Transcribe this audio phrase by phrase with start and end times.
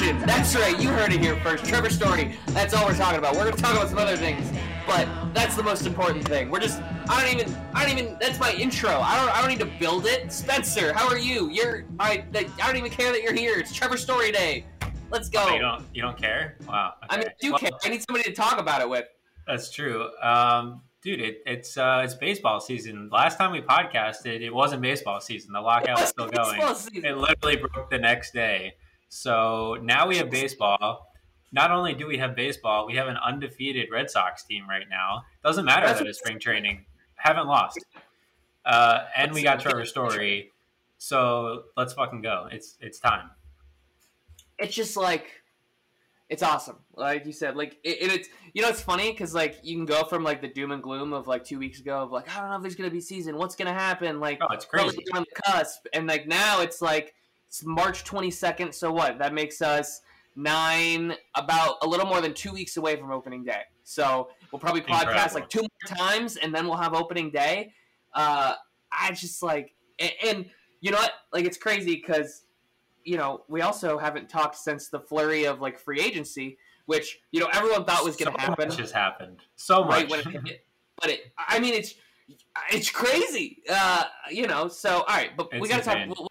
[0.00, 0.08] repeat.
[0.10, 0.26] Trevor Story edition.
[0.26, 0.80] That's right.
[0.80, 1.64] You heard it here first.
[1.64, 2.36] Trevor Story.
[2.48, 3.34] That's all we're talking about.
[3.34, 4.50] We're gonna talk about some other things,
[4.86, 6.50] but that's the most important thing.
[6.50, 6.80] We're just.
[7.08, 7.56] I don't even.
[7.74, 8.16] I don't even.
[8.20, 8.90] That's my intro.
[8.90, 9.34] I don't.
[9.36, 10.32] I don't need to build it.
[10.32, 11.50] Spencer, how are you?
[11.50, 11.84] You're.
[11.98, 12.24] I.
[12.34, 13.58] I don't even care that you're here.
[13.58, 14.64] It's Trevor Story Day.
[15.10, 15.44] Let's go.
[15.48, 15.84] Oh, you don't.
[15.94, 16.56] You don't care?
[16.66, 16.94] Wow.
[17.08, 17.28] I mean.
[17.28, 17.70] I do Well, care.
[17.84, 19.06] I need somebody to talk about it with.
[19.46, 20.08] That's true.
[20.22, 23.10] Um, dude, it, it's uh, it's baseball season.
[23.12, 25.52] Last time we podcasted, it wasn't baseball season.
[25.52, 26.60] The lockout was still going.
[26.74, 27.04] Season.
[27.04, 28.74] It literally broke the next day.
[29.14, 31.06] So now we have baseball.
[31.52, 35.22] Not only do we have baseball, we have an undefeated Red Sox team right now.
[35.44, 36.84] Doesn't matter that it's spring training.
[37.14, 37.78] Haven't lost.
[38.64, 40.50] Uh, and we got Trevor Story.
[40.98, 42.48] So let's fucking go.
[42.50, 43.30] It's it's time.
[44.58, 45.30] it's just like
[46.30, 49.58] it's awesome like you said like it, it- it's you know it's funny because like
[49.62, 52.10] you can go from like the doom and gloom of like two weeks ago of
[52.12, 54.64] like i don't know if there's gonna be season what's gonna happen like Oh, it's
[54.64, 55.04] crazy.
[55.12, 57.14] on the cusp and like now it's like
[57.54, 60.00] it's march 22nd so what that makes us
[60.36, 64.80] nine about a little more than two weeks away from opening day so we'll probably
[64.80, 65.34] podcast Incredible.
[65.34, 67.72] like two more times and then we'll have opening day
[68.14, 68.54] uh
[68.90, 70.46] i just like and, and
[70.80, 72.44] you know what like it's crazy because
[73.04, 77.40] you know, we also haven't talked since the flurry of like free agency, which you
[77.40, 79.40] know everyone thought was going so to happen much has happened.
[79.56, 80.24] So right much.
[80.26, 80.66] when it.
[81.00, 81.94] But it, I mean, it's
[82.72, 84.68] it's crazy, uh, you know.
[84.68, 85.98] So all right, but we got to talk.
[86.06, 86.28] We'll,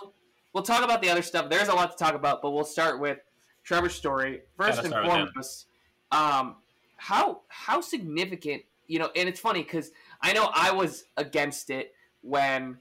[0.54, 1.50] we'll, talk about the other stuff.
[1.50, 3.20] There's a lot to talk about, but we'll start with
[3.64, 5.28] Trevor's story first and start with him.
[5.28, 5.68] foremost.
[6.12, 6.56] Um,
[6.98, 9.10] how how significant, you know?
[9.16, 12.78] And it's funny because I know I was against it when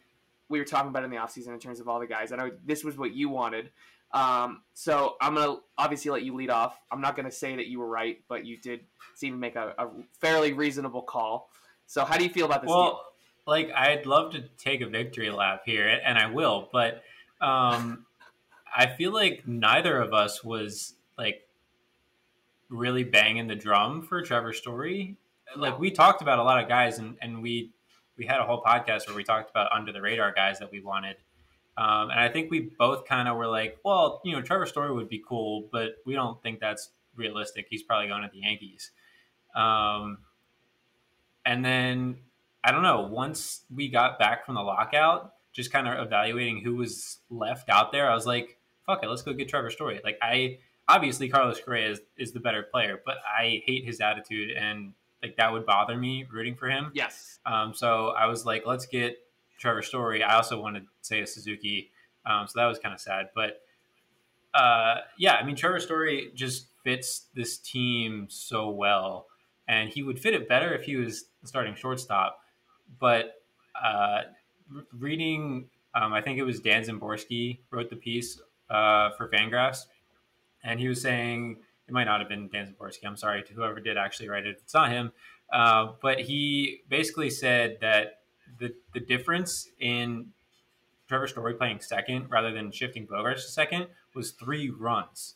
[0.48, 2.30] we were talking about it in the offseason in terms of all the guys.
[2.30, 3.70] I know this was what you wanted.
[4.12, 6.78] Um, so I'm gonna obviously let you lead off.
[6.90, 8.80] I'm not gonna say that you were right, but you did
[9.14, 9.88] seem to make a, a
[10.20, 11.48] fairly reasonable call.
[11.86, 12.78] So how do you feel about this deal?
[12.78, 13.04] Well,
[13.46, 17.02] like I'd love to take a victory lap here, and I will, but
[17.42, 18.06] um,
[18.74, 21.46] I feel like neither of us was like
[22.68, 25.16] really banging the drum for Trevor Story.
[25.56, 27.72] Like we talked about a lot of guys, and, and we
[28.16, 30.80] we had a whole podcast where we talked about under the radar guys that we
[30.80, 31.16] wanted.
[31.76, 34.92] Um, and I think we both kind of were like, well, you know, Trevor Story
[34.92, 37.66] would be cool, but we don't think that's realistic.
[37.70, 38.90] He's probably going to the Yankees.
[39.56, 40.18] Um,
[41.44, 42.18] and then
[42.62, 43.02] I don't know.
[43.02, 47.92] Once we got back from the lockout, just kind of evaluating who was left out
[47.92, 50.58] there, I was like, "Fuck it, let's go get Trevor Story." Like I
[50.88, 55.36] obviously Carlos Correa is, is the better player, but I hate his attitude, and like
[55.36, 56.90] that would bother me rooting for him.
[56.94, 59.16] yes, Um, so I was like, let's get
[59.58, 60.22] Trevor Story.
[60.22, 61.90] I also wanted to say a Suzuki,
[62.26, 63.26] um, so that was kind of sad.
[63.34, 63.60] But
[64.54, 69.26] uh, yeah, I mean, Trevor Story just fits this team so well,
[69.68, 72.40] and he would fit it better if he was starting shortstop.
[72.98, 73.34] But
[73.82, 74.22] uh,
[74.98, 78.40] reading, um, I think it was Dan Szymborski wrote the piece
[78.70, 79.86] uh, for Fangraphs,
[80.64, 83.06] and he was saying it might not have been Dan Szymborski.
[83.06, 84.58] I'm sorry to whoever did actually write it.
[84.62, 85.12] It's not him.
[85.52, 88.20] Uh, but he basically said that
[88.58, 90.28] the the difference in
[91.08, 95.34] Trevor Story playing second rather than shifting Bogaerts to second was three runs,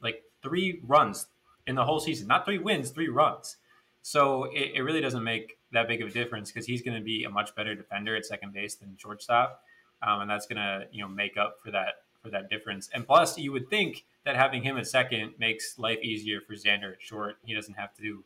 [0.00, 1.26] like three runs
[1.66, 3.56] in the whole season, not three wins, three runs.
[4.02, 7.02] So it, it really doesn't make that big of a difference because he's going to
[7.02, 9.62] be a much better defender at second base than shortstop,
[10.02, 12.88] um, and that's going to you know make up for that for that difference.
[12.92, 16.92] And plus, you would think that having him at second makes life easier for Xander
[16.94, 17.36] at short.
[17.44, 18.24] He doesn't have to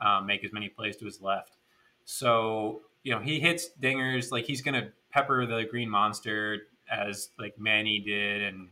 [0.00, 1.56] um, make as many plays to his left.
[2.04, 7.30] So you know he hits dingers like he's going to pepper the green monster as
[7.38, 8.68] like Manny did and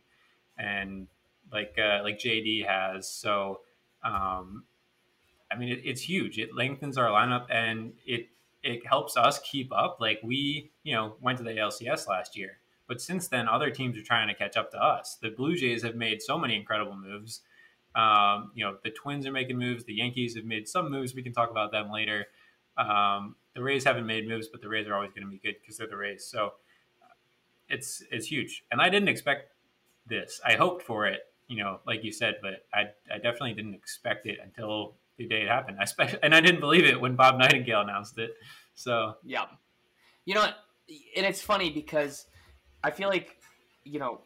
[0.57, 1.07] and
[1.51, 3.09] like uh, like JD has.
[3.09, 3.61] So
[4.03, 4.63] um,
[5.55, 6.37] I mean it, it's huge.
[6.37, 8.27] It lengthens our lineup and it
[8.63, 9.97] it helps us keep up.
[9.99, 12.57] Like we you know went to the ALCS last year.
[12.87, 15.17] But since then, other teams are trying to catch up to us.
[15.19, 17.41] The Blue Jays have made so many incredible moves.
[17.95, 19.85] Um, you know, the Twins are making moves.
[19.85, 21.15] The Yankees have made some moves.
[21.15, 22.27] We can talk about them later.
[22.77, 25.55] Um, the Rays haven't made moves, but the Rays are always going to be good
[25.61, 26.25] because they're the Rays.
[26.25, 26.53] So
[27.69, 29.51] it's it's huge, and I didn't expect
[30.05, 30.39] this.
[30.45, 34.27] I hoped for it, you know, like you said, but I I definitely didn't expect
[34.27, 35.77] it until the day it happened.
[35.79, 38.31] I spe- and I didn't believe it when Bob Nightingale announced it.
[38.73, 39.45] So yeah.
[40.25, 40.43] You know?
[41.15, 42.27] And it's funny because
[42.83, 43.37] I feel like
[43.83, 44.21] you know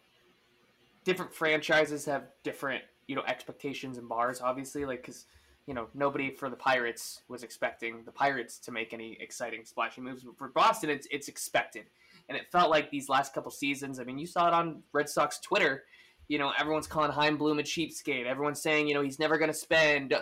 [1.05, 4.41] different franchises have different you know expectations and bars.
[4.41, 5.25] Obviously, like because
[5.65, 10.01] you know nobody for the Pirates was expecting the Pirates to make any exciting splashy
[10.01, 10.23] moves.
[10.23, 11.85] But for Boston, it's it's expected,
[12.27, 13.99] and it felt like these last couple seasons.
[13.99, 15.83] I mean, you saw it on Red Sox Twitter.
[16.27, 18.25] You know, everyone's calling Chaim Bloom a cheapskate.
[18.25, 20.13] Everyone's saying you know he's never going to spend.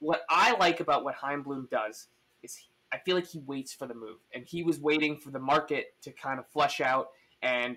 [0.00, 2.08] What I like about what Chaim Bloom does
[2.42, 2.58] is
[2.92, 5.94] I feel like he waits for the move, and he was waiting for the market
[6.02, 7.08] to kind of flush out
[7.42, 7.76] and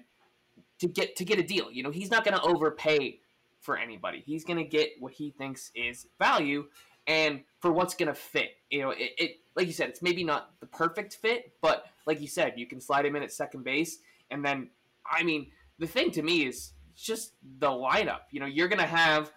[0.79, 1.71] to get to get a deal.
[1.71, 3.19] You know, he's not going to overpay
[3.59, 4.23] for anybody.
[4.25, 6.65] He's going to get what he thinks is value
[7.07, 8.51] and for what's going to fit.
[8.69, 12.21] You know, it, it like you said, it's maybe not the perfect fit, but like
[12.21, 14.69] you said, you can slide him in at second base, and then
[15.09, 18.21] I mean, the thing to me is just the lineup.
[18.31, 19.31] You know, you're going to have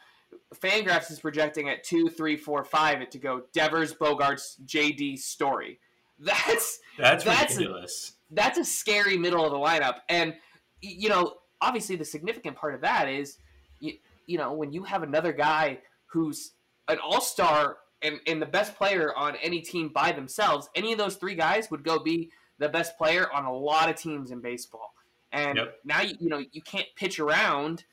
[0.55, 5.79] Fangraphs is projecting at two, three, four, five it to go Devers, Bogaerts, JD, Story.
[6.19, 8.13] That's that's, that's ridiculous.
[8.31, 10.35] A, that's a scary middle of the lineup, and
[10.81, 13.39] you know, obviously, the significant part of that is,
[13.81, 13.95] you,
[14.27, 16.53] you know, when you have another guy who's
[16.89, 20.99] an all star and, and the best player on any team by themselves, any of
[20.99, 24.41] those three guys would go be the best player on a lot of teams in
[24.41, 24.93] baseball.
[25.33, 25.79] And yep.
[25.85, 27.85] now you, you know you can't pitch around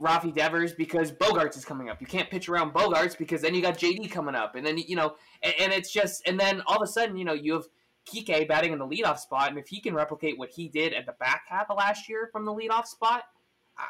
[0.00, 2.00] Rafi Devers because Bogaerts is coming up.
[2.00, 4.96] You can't pitch around Bogaerts because then you got JD coming up, and then you
[4.96, 7.64] know, and, and it's just, and then all of a sudden, you know, you have
[8.06, 11.06] Kike batting in the leadoff spot, and if he can replicate what he did at
[11.06, 13.24] the back half of last year from the leadoff spot,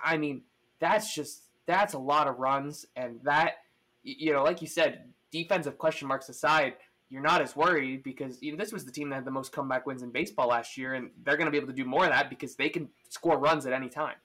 [0.04, 0.42] I mean,
[0.80, 3.54] that's just that's a lot of runs, and that
[4.02, 6.74] you know, like you said, defensive question marks aside,
[7.10, 9.52] you're not as worried because you know this was the team that had the most
[9.52, 12.04] comeback wins in baseball last year, and they're going to be able to do more
[12.04, 14.16] of that because they can score runs at any time.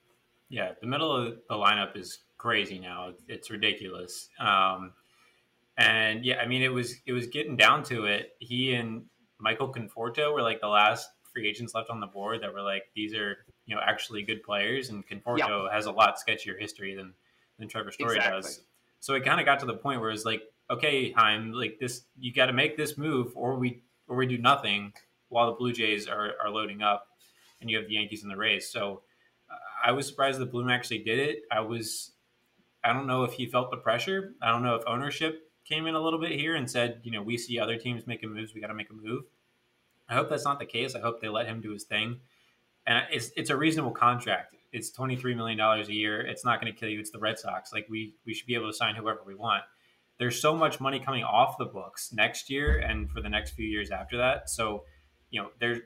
[0.54, 3.12] Yeah, the middle of the lineup is crazy now.
[3.26, 4.28] It's ridiculous.
[4.38, 4.92] Um,
[5.76, 8.36] and yeah, I mean, it was it was getting down to it.
[8.38, 9.06] He and
[9.40, 12.84] Michael Conforto were like the last free agents left on the board that were like
[12.94, 17.14] these are you know actually good players, and Conforto has a lot sketchier history than
[17.58, 18.42] than Trevor Story exactly.
[18.42, 18.60] does.
[19.00, 22.02] So it kind of got to the point where it's like okay, Chaim, like this,
[22.16, 24.92] you got to make this move, or we or we do nothing
[25.30, 27.08] while the Blue Jays are, are loading up,
[27.60, 28.70] and you have the Yankees and the Rays.
[28.70, 29.02] So
[29.84, 31.42] I was surprised that Bloom actually did it.
[31.52, 32.12] I was,
[32.82, 34.34] I don't know if he felt the pressure.
[34.42, 37.22] I don't know if ownership came in a little bit here and said, you know,
[37.22, 39.24] we see other teams making moves, we got to make a move.
[40.08, 40.94] I hope that's not the case.
[40.94, 42.20] I hope they let him do his thing.
[42.86, 44.56] And it's it's a reasonable contract.
[44.70, 46.20] It's twenty three million dollars a year.
[46.20, 47.00] It's not going to kill you.
[47.00, 47.72] It's the Red Sox.
[47.72, 49.62] Like we we should be able to sign whoever we want
[50.18, 53.66] there's so much money coming off the books next year and for the next few
[53.66, 54.48] years after that.
[54.48, 54.84] So,
[55.30, 55.82] you know, there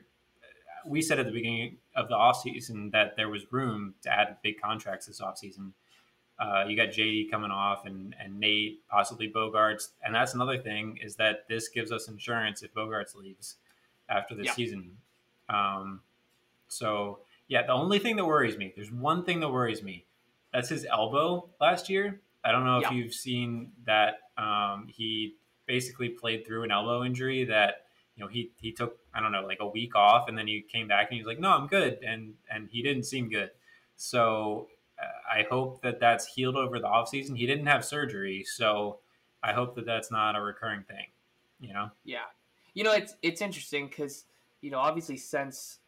[0.89, 4.59] we said at the beginning of the offseason that there was room to add big
[4.59, 5.71] contracts this offseason.
[6.39, 9.89] Uh, you got JD coming off and, and Nate, possibly Bogaerts.
[10.03, 13.57] And that's another thing is that this gives us insurance if Bogaerts leaves
[14.09, 14.53] after the yeah.
[14.53, 14.97] season.
[15.47, 16.01] Um,
[16.69, 20.05] so, yeah, the only thing that worries me, there's one thing that worries me.
[20.51, 22.19] That's his elbow last year.
[22.43, 22.93] I don't know if yeah.
[22.93, 25.35] you've seen that um, he
[25.67, 27.85] basically played through an elbow injury that
[28.19, 30.61] you know he he took I don't know like a week off and then he
[30.61, 33.51] came back and he was like no I'm good and and he didn't seem good.
[33.95, 34.67] So
[35.01, 37.35] uh, I hope that that's healed over the off season.
[37.35, 38.99] He didn't have surgery, so
[39.41, 41.05] I hope that that's not a recurring thing.
[41.61, 41.91] You know?
[42.03, 42.25] Yeah.
[42.73, 44.25] You know it's it's interesting because
[44.61, 45.79] you know obviously since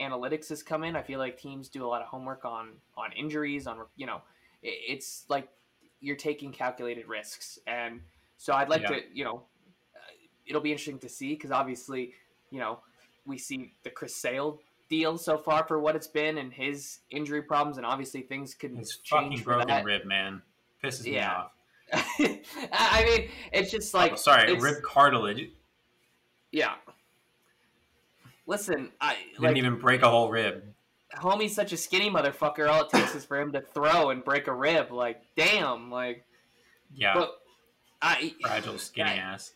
[0.00, 3.12] analytics has come in, I feel like teams do a lot of homework on on
[3.12, 4.22] injuries on you know
[4.62, 5.48] it's like
[6.00, 8.00] you're taking calculated risks, and
[8.38, 8.88] so I'd like yeah.
[8.88, 9.42] to, you know,
[10.46, 12.14] it'll be interesting to see because obviously,
[12.50, 12.80] you know,
[13.24, 17.42] we see the Chris Sale deal so far for what it's been and his injury
[17.42, 19.38] problems, and obviously things could his change.
[19.40, 19.84] Fucking broken that.
[19.84, 20.42] rib, man,
[20.82, 21.12] pisses yeah.
[21.12, 21.52] me off.
[22.72, 25.50] I mean, it's just like oh, sorry, rib cartilage.
[26.52, 26.74] Yeah.
[28.46, 30.62] Listen, I didn't like, even break a whole rib
[31.16, 32.68] homie's such a skinny motherfucker.
[32.68, 34.90] All it takes is for him to throw and break a rib.
[34.92, 36.24] Like, damn, like,
[36.94, 37.14] yeah.
[37.14, 37.40] But
[38.02, 39.52] I fragile skinny I, ass.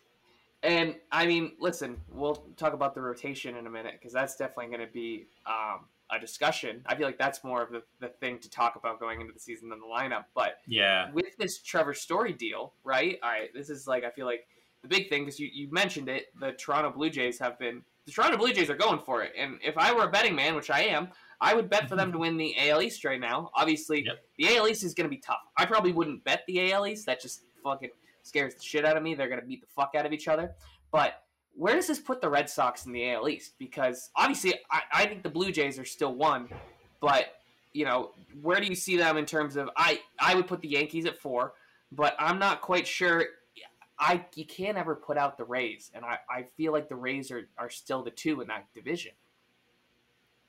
[0.63, 4.67] And I mean, listen, we'll talk about the rotation in a minute because that's definitely
[4.67, 6.83] going to be um, a discussion.
[6.87, 9.41] I feel like that's more of the, the thing to talk about going into the
[9.41, 10.25] season than the lineup.
[10.35, 13.19] But yeah, with this Trevor Story deal, right?
[13.23, 14.47] All right, this is like I feel like
[14.83, 16.27] the big thing because you, you mentioned it.
[16.39, 19.59] The Toronto Blue Jays have been the Toronto Blue Jays are going for it, and
[19.63, 21.09] if I were a betting man, which I am,
[21.41, 23.51] I would bet for them to win the AL East right now.
[23.55, 24.19] Obviously, yep.
[24.37, 25.41] the AL East is going to be tough.
[25.57, 27.07] I probably wouldn't bet the AL East.
[27.07, 27.91] That just fucking
[28.23, 29.15] scares the shit out of me.
[29.15, 30.53] They're going to beat the fuck out of each other.
[30.93, 31.23] But
[31.55, 33.55] where does this put the Red Sox in the AL East?
[33.59, 36.49] Because obviously, I, I think the Blue Jays are still one,
[37.01, 37.27] but
[37.73, 38.11] you know,
[38.41, 39.71] where do you see them in terms of?
[39.77, 41.55] I I would put the Yankees at four,
[41.93, 43.25] but I'm not quite sure.
[43.99, 47.31] I you can't ever put out the Rays, and I, I feel like the Rays
[47.31, 49.13] are, are still the two in that division.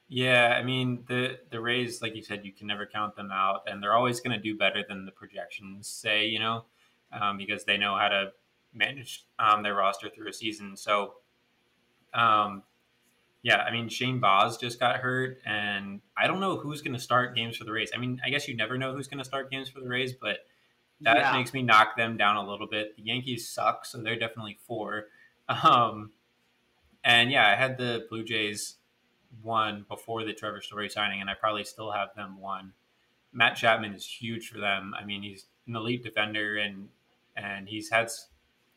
[0.08, 3.64] Yeah, I mean the the Rays, like you said, you can never count them out,
[3.68, 6.26] and they're always going to do better than the projections say.
[6.26, 6.66] You know,
[7.14, 8.32] um, because they know how to
[8.74, 10.78] manage um, their roster through a season.
[10.78, 11.16] So,
[12.14, 12.64] um,
[13.44, 17.00] yeah, I mean Shane Baz just got hurt, and I don't know who's going to
[17.00, 17.92] start games for the Rays.
[17.94, 20.14] I mean, I guess you never know who's going to start games for the Rays,
[20.14, 20.40] but
[21.02, 21.34] that yeah.
[21.34, 22.96] makes me knock them down a little bit.
[22.96, 25.06] The Yankees suck, so they're definitely four.
[25.50, 26.12] Um,
[27.04, 28.76] and yeah, I had the Blue Jays
[29.42, 32.74] one before the Trevor Story signing, and I probably still have them one.
[33.34, 34.94] Matt Chapman is huge for them.
[34.98, 36.90] I mean, he's an elite defender, and
[37.36, 38.10] and he's had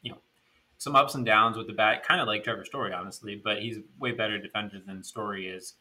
[0.02, 0.18] you know
[0.78, 3.40] some ups and downs with the bat, kind of like Trevor Story, honestly.
[3.42, 5.74] But he's way better defender than Story is,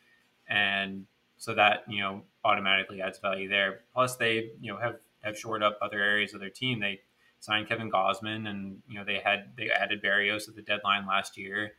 [0.47, 1.05] and
[1.37, 3.81] so that you know automatically adds value there.
[3.93, 6.79] Plus, they you know have have shored up other areas of their team.
[6.79, 7.01] They
[7.39, 11.37] signed Kevin Gausman, and you know they had they added Berrios at the deadline last
[11.37, 11.73] year.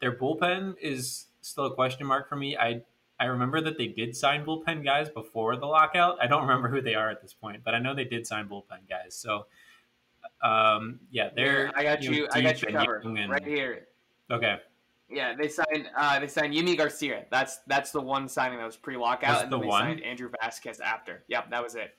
[0.00, 2.56] Their bullpen is still a question mark for me.
[2.56, 2.82] I
[3.20, 6.18] I remember that they did sign bullpen guys before the lockout.
[6.22, 8.48] I don't remember who they are at this point, but I know they did sign
[8.48, 9.14] bullpen guys.
[9.14, 9.46] So,
[10.42, 11.70] um, yeah, they're.
[11.74, 12.12] I got you.
[12.12, 13.86] you know, I got you covered and- right here.
[14.30, 14.56] Okay,
[15.10, 15.88] Yeah, they signed.
[15.96, 17.24] Uh, they signed Yimi Garcia.
[17.30, 19.82] That's that's the one signing that was pre-lockout, That's and the they one?
[19.82, 21.22] signed Andrew Vasquez after.
[21.28, 21.94] Yep, that was it.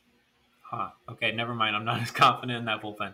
[0.61, 0.89] huh?
[1.09, 1.75] Okay, never mind.
[1.75, 3.13] I'm not as confident in that bullpen.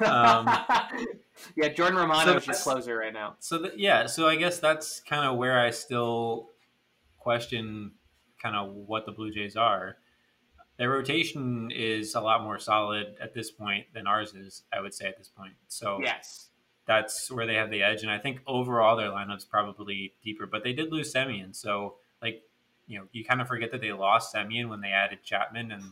[0.00, 0.48] Um,
[1.56, 3.34] yeah, Jordan so Romano is that's- just closer right now.
[3.40, 6.48] So th- yeah, so I guess that's kind of where I still
[7.18, 7.92] question
[8.42, 9.96] kind of what the Blue Jays are.
[10.76, 14.62] Their rotation is a lot more solid at this point than ours is.
[14.72, 15.54] I would say at this point.
[15.68, 16.48] So Yes.
[16.86, 20.46] that's where they have the edge, and I think overall their lineup's probably deeper.
[20.46, 22.42] But they did lose Semien, so like
[22.86, 25.84] you know you kind of forget that they lost Semien when they added Chapman, and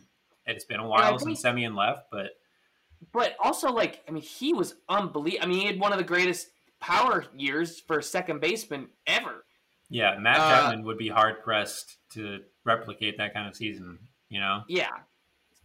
[0.46, 2.30] it's been a while since Semien left, but.
[3.12, 5.42] But also, like, I mean, he was unbelievable.
[5.42, 9.44] I mean, he had one of the greatest power years for a second baseman ever.
[9.90, 13.98] Yeah, Matt Uh, Chapman would be hard pressed to replicate that kind of season.
[14.32, 14.90] You know, Yeah.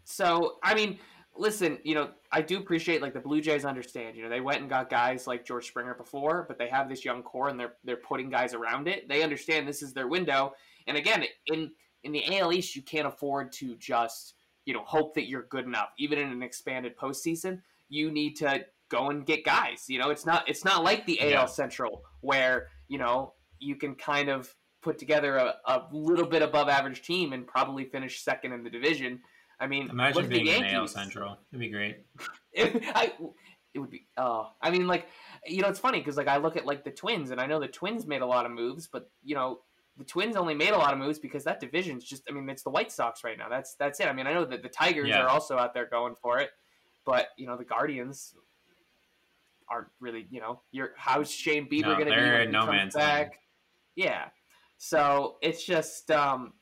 [0.03, 0.99] So, I mean,
[1.35, 4.15] listen, you know, I do appreciate like the Blue Jays understand.
[4.15, 7.05] You know, they went and got guys like George Springer before, but they have this
[7.05, 9.07] young core and they're they're putting guys around it.
[9.07, 10.53] They understand this is their window.
[10.87, 11.71] And again, in
[12.03, 15.65] in the AL East, you can't afford to just you know hope that you're good
[15.65, 15.89] enough.
[15.97, 19.85] Even in an expanded postseason, you need to go and get guys.
[19.87, 23.95] You know, it's not it's not like the AL Central where you know you can
[23.95, 24.53] kind of
[24.87, 28.69] put together a, a little bit above average team and probably finish second in the
[28.69, 29.19] division.
[29.59, 30.91] I mean, imagine being the in AL Yankees.
[30.93, 31.37] Central.
[31.51, 32.05] It'd be great.
[32.53, 33.11] It, I,
[33.75, 34.07] it would be.
[34.17, 35.07] Oh, I mean, like,
[35.45, 37.59] you know, it's funny because like I look at like the Twins, and I know
[37.59, 39.59] the Twins made a lot of moves, but you know,
[39.97, 42.23] the Twins only made a lot of moves because that division's just.
[42.29, 43.47] I mean, it's the White Sox right now.
[43.49, 44.07] That's that's it.
[44.07, 45.21] I mean, I know that the Tigers Yeah.
[45.21, 46.49] are also out there going for it,
[47.05, 48.33] but you know, the Guardians
[49.69, 50.25] aren't really.
[50.31, 53.29] You know, your how's Shane Bieber No, going to be when no comes man's land.
[53.29, 53.39] back?
[53.95, 54.25] Yeah.
[54.77, 56.11] So it's just.
[56.11, 56.53] um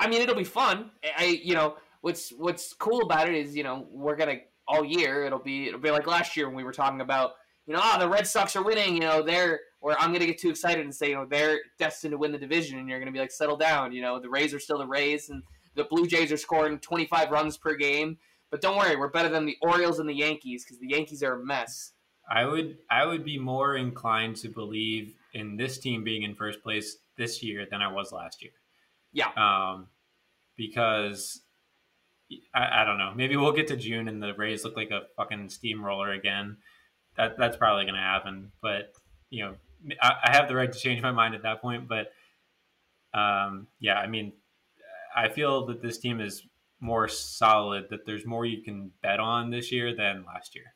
[0.00, 0.90] I mean, it'll be fun.
[1.16, 5.24] I, you know, what's what's cool about it is, you know, we're gonna all year.
[5.24, 7.32] It'll be it'll be like last year when we were talking about,
[7.66, 8.94] you know, ah, the Red Sox are winning.
[8.94, 12.12] You know, they're or I'm gonna get too excited and say, you know, they're destined
[12.12, 13.92] to win the division, and you're gonna be like, settle down.
[13.92, 15.42] You know, the Rays are still the Rays, and
[15.74, 18.18] the Blue Jays are scoring 25 runs per game.
[18.50, 21.40] But don't worry, we're better than the Orioles and the Yankees because the Yankees are
[21.40, 21.92] a mess.
[22.30, 26.62] I would I would be more inclined to believe in this team being in first
[26.62, 28.52] place this year than I was last year.
[29.12, 29.30] Yeah.
[29.36, 29.88] Um,
[30.56, 31.42] because
[32.54, 33.12] I, I don't know.
[33.14, 36.56] Maybe we'll get to June and the Rays look like a fucking steamroller again.
[37.16, 38.52] That that's probably going to happen.
[38.60, 38.92] But
[39.30, 39.54] you know,
[40.00, 41.88] I, I have the right to change my mind at that point.
[41.88, 42.12] But
[43.18, 44.32] um, yeah, I mean,
[45.14, 46.42] I feel that this team is
[46.80, 47.86] more solid.
[47.90, 50.74] That there's more you can bet on this year than last year.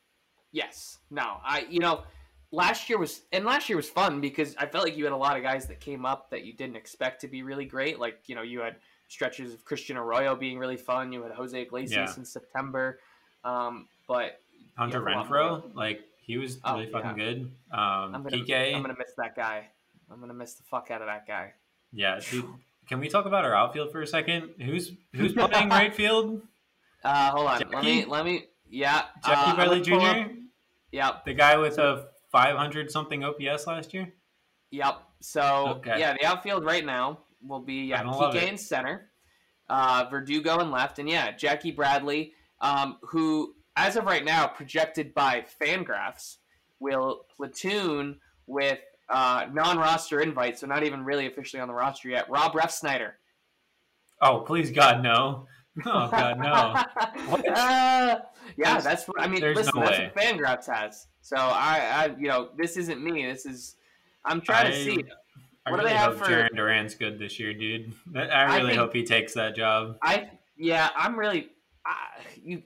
[0.53, 0.99] Yes.
[1.11, 2.05] No, I you know,
[2.51, 5.17] last year was and last year was fun because I felt like you had a
[5.17, 7.99] lot of guys that came up that you didn't expect to be really great.
[7.99, 8.77] Like, you know, you had
[9.09, 11.13] stretches of Christian Arroyo being really fun.
[11.13, 12.17] You had Jose Iglesias Yeah.
[12.19, 12.99] in September.
[13.45, 14.41] Um, but
[14.77, 17.25] Hunter Yeah, Renfroe, like he was Oh, really fucking yeah.
[17.25, 17.41] good.
[17.73, 19.69] Um, I'm gonna Kike, I'm gonna miss that guy.
[20.11, 21.53] I'm gonna miss the fuck out of that guy.
[21.93, 22.45] yeah, dude.
[22.89, 24.55] Can we talk about our outfield for a second?
[24.59, 26.41] Who's who's playing right field?
[27.05, 27.61] Uh, hold on.
[27.73, 29.03] Let me let me yeah.
[29.25, 29.95] Jackie uh, Bradley Jr.
[29.95, 30.31] up-
[30.91, 31.25] Yep.
[31.27, 34.13] The guy with a 500 something OPS last year.
[34.71, 35.03] Yep.
[35.21, 35.99] So Okay.
[35.99, 39.11] yeah, the outfield right now will be yeah, Kike in center,
[39.69, 45.15] uh, Verdugo in left, and yeah, Jackie Bradley, um, who as of right now projected
[45.15, 46.37] by Fangraphs
[46.81, 52.29] will platoon with uh, non-roster invite, so not even really officially on the roster yet.
[52.29, 53.13] Rob Refsnyder.
[54.21, 55.47] Oh, please God, no!
[55.87, 56.75] Oh God, no!
[57.31, 57.49] What?
[57.49, 58.19] Uh,
[58.57, 59.41] yeah, There's- that's what I mean.
[59.43, 60.11] Listen, no that's way.
[60.15, 61.07] what Fangraphs has.
[61.21, 63.27] So I, I, you know, this isn't me.
[63.27, 63.77] This is
[64.25, 65.05] I'm trying to see.
[65.67, 67.93] I What do really they have hope for- Jarren Duran's good this year, dude.
[68.17, 69.97] I I really think- hope he takes that job.
[70.03, 71.49] I yeah, I'm really
[71.85, 71.95] I
[72.43, 72.63] you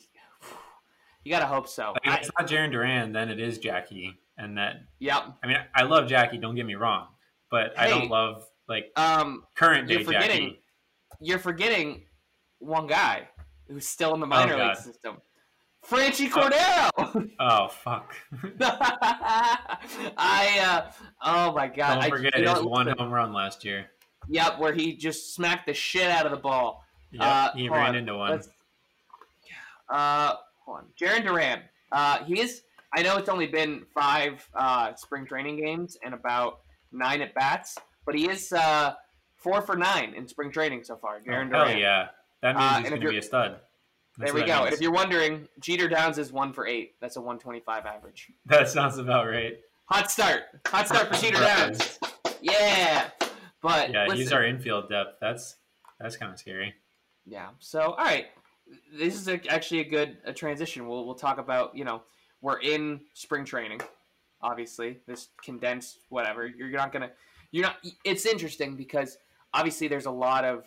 [1.25, 1.93] you gotta hope so.
[1.93, 5.25] Like, I, if it's not Jarren Duran, then it is Jackie, and that yep.
[5.43, 6.39] I mean, I love Jackie.
[6.39, 7.09] Don't get me wrong,
[7.51, 10.63] but I don't love like Um, current day you're forgetting Jackie.
[11.21, 12.05] you're forgetting
[12.59, 13.29] one guy
[13.69, 14.77] who's still in the minor league God.
[14.79, 15.17] system.
[15.89, 17.31] Franchy Cordero.
[17.41, 18.15] Oh fuck!
[20.17, 20.91] I uh,
[21.25, 22.01] oh my god!
[22.03, 23.87] Don't forget know his what, one home run last year.
[24.29, 26.85] Yep, where he just smacked the shit out of the ball.
[27.11, 27.95] Yeah, Uh, he ran on.
[27.97, 28.31] into one.
[28.31, 28.49] Let's-
[29.91, 30.35] Uh,
[30.65, 30.85] hold on.
[30.99, 31.63] Jarren Duran.
[31.91, 32.63] Uh, he is.
[32.95, 36.61] I know it's only been five uh, spring training games and about
[36.93, 38.95] nine at bats, but he is uh,
[39.37, 41.21] four for nine in spring training so far.
[41.21, 41.79] Jarren Hell Duran.
[41.79, 42.09] yeah,
[42.43, 43.57] that means Uh, he's going to be a stud.
[44.19, 44.65] That's There we go.
[44.65, 46.95] if you're wondering, Jeter Downs is one for eight.
[47.01, 48.31] That's a 125 average.
[48.47, 49.59] That sounds about right.
[49.87, 50.43] Hot start.
[50.67, 51.99] Hot start for Jeter Downs.
[52.41, 53.09] Yeah.
[53.63, 55.19] But Yeah, he's listen, our infield depth.
[55.21, 55.57] That's
[56.01, 56.75] that's kind of scary.
[57.25, 57.51] Yeah.
[57.61, 58.27] So, all right,
[58.93, 60.87] this is a, actually a good a transition.
[60.89, 62.03] We'll we'll talk about you know
[62.41, 63.81] we're in spring training,
[64.43, 66.47] obviously this condensed whatever.
[66.47, 67.11] You're not gonna
[67.53, 67.77] you're not.
[68.05, 69.17] It's interesting because
[69.55, 70.65] obviously there's a lot of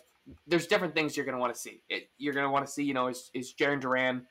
[0.48, 1.82] there's different things you're gonna want to see.
[1.90, 4.26] It, you're gonna want to see you know is is Jarren Duran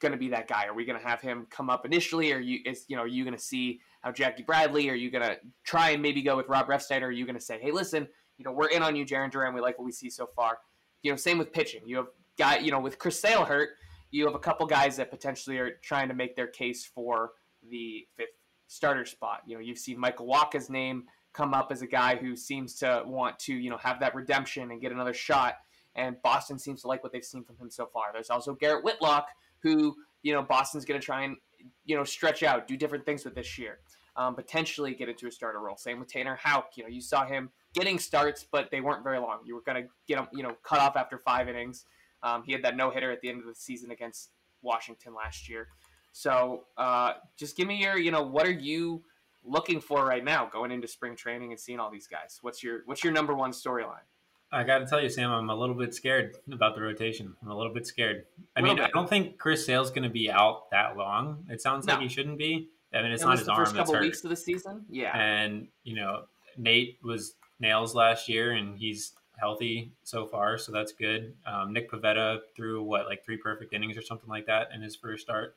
[0.00, 0.66] going to be that guy?
[0.66, 2.32] Are we going to have him come up initially?
[2.32, 4.88] Or you is you know are you going to see how Jackie Bradley?
[4.90, 7.02] Are you going to try and maybe go with Rob Refsnyder?
[7.02, 9.54] Are you going to say, hey, listen, you know we're in on you, Jaron Duran.
[9.54, 10.58] We like what we see so far.
[11.02, 11.82] You know, same with pitching.
[11.86, 12.06] You have
[12.38, 13.70] guy, you know, with Chris Sale hurt,
[14.10, 17.32] you have a couple guys that potentially are trying to make their case for
[17.68, 18.28] the fifth
[18.66, 19.42] starter spot.
[19.46, 23.02] You know, you've seen Michael Wacha's name come up as a guy who seems to
[23.06, 25.54] want to, you know, have that redemption and get another shot.
[25.94, 28.06] And Boston seems to like what they've seen from him so far.
[28.12, 29.28] There's also Garrett Whitlock,
[29.62, 31.36] who, you know, Boston's going to try and,
[31.84, 33.78] you know, stretch out, do different things with this year.
[34.16, 35.76] Um, potentially get into a starter role.
[35.76, 36.76] Same with Tanner Houck.
[36.76, 39.38] You know, you saw him getting starts, but they weren't very long.
[39.44, 41.84] You were going to get him, you know, cut off after five innings.
[42.24, 44.30] Um, he had that no hitter at the end of the season against
[44.60, 45.68] Washington last year.
[46.12, 49.04] So uh, just give me your, you know, what are you
[49.48, 52.38] looking for right now going into spring training and seeing all these guys?
[52.42, 54.04] What's your what's your number one storyline?
[54.50, 57.34] I got to tell you, Sam, I'm a little bit scared about the rotation.
[57.42, 58.24] I'm a little bit scared.
[58.56, 61.44] I mean, I don't think Chris Sale's going to be out that long.
[61.50, 62.68] It sounds like he shouldn't be.
[62.94, 64.02] I mean, it's At not his the arm first couple hurt.
[64.02, 64.86] weeks of the season.
[64.88, 66.22] Yeah, And you know,
[66.56, 71.34] Nate was nails last year, and he's healthy so far, so that's good.
[71.46, 74.96] Um, Nick Pivetta threw what like three perfect innings or something like that in his
[74.96, 75.56] first start,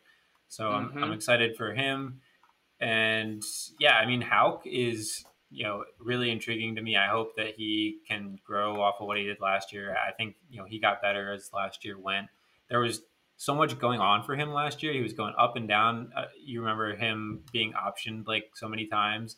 [0.49, 1.03] so I'm, Mhm.
[1.03, 2.19] I'm excited for him.
[2.81, 3.43] And
[3.79, 6.97] yeah, I mean, Houck is you know really intriguing to me.
[6.97, 9.95] I hope that he can grow off of what he did last year.
[9.95, 12.27] I think you know he got better as last year went.
[12.69, 13.01] There was
[13.37, 14.93] so much going on for him last year.
[14.93, 16.11] He was going up and down.
[16.15, 19.37] Uh, you remember him being optioned like so many times.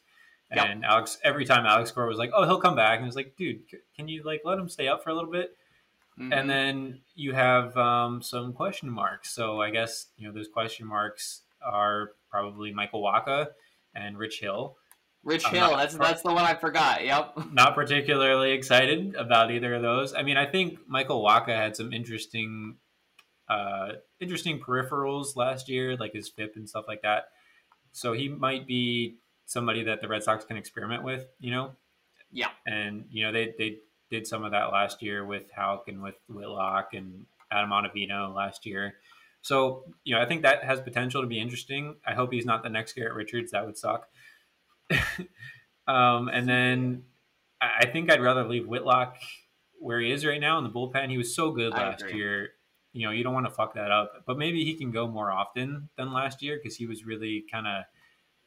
[0.53, 0.65] Yep.
[0.69, 3.15] And Alex, every time Alex Cora was like, "Oh, he'll come back," and I was
[3.15, 5.57] like, "Dude, c- can you like let him stay up for a little bit?"
[6.19, 6.31] Mhm.
[6.31, 9.31] And then you have um, some question marks.
[9.33, 13.47] So I guess you know those question marks are probably Michael Wacha
[13.93, 14.75] and Rich Hill.
[15.23, 17.05] Rich I'm Hill, not- that's that's the one I forgot.
[17.05, 17.37] Yep.
[17.53, 20.13] Not particularly excited about either of those.
[20.13, 22.75] I mean, I think Michael Wacha had some interesting,
[23.47, 27.27] uh, interesting peripherals last year, like his FIP and stuff like that.
[27.93, 29.15] So he might be
[29.45, 31.71] somebody that the Red Sox can experiment with, you know.
[32.31, 32.49] Yeah.
[32.65, 33.77] And you know they they
[34.09, 38.65] did some of that last year with Houck and with Whitlock and Adam Ottavino last
[38.65, 38.95] year.
[39.43, 41.97] So you know I think that has potential to be interesting.
[42.07, 43.51] I hope he's not the next Garrett Richards.
[43.51, 44.09] That would suck.
[45.87, 47.03] um, and then
[47.61, 49.17] I think I'd rather leave Whitlock
[49.79, 51.09] where he is right now in the bullpen.
[51.09, 52.51] He was so good last year.
[52.93, 54.23] You know, you don't want to fuck that up.
[54.25, 57.67] But maybe he can go more often than last year because he was really kind
[57.67, 57.83] of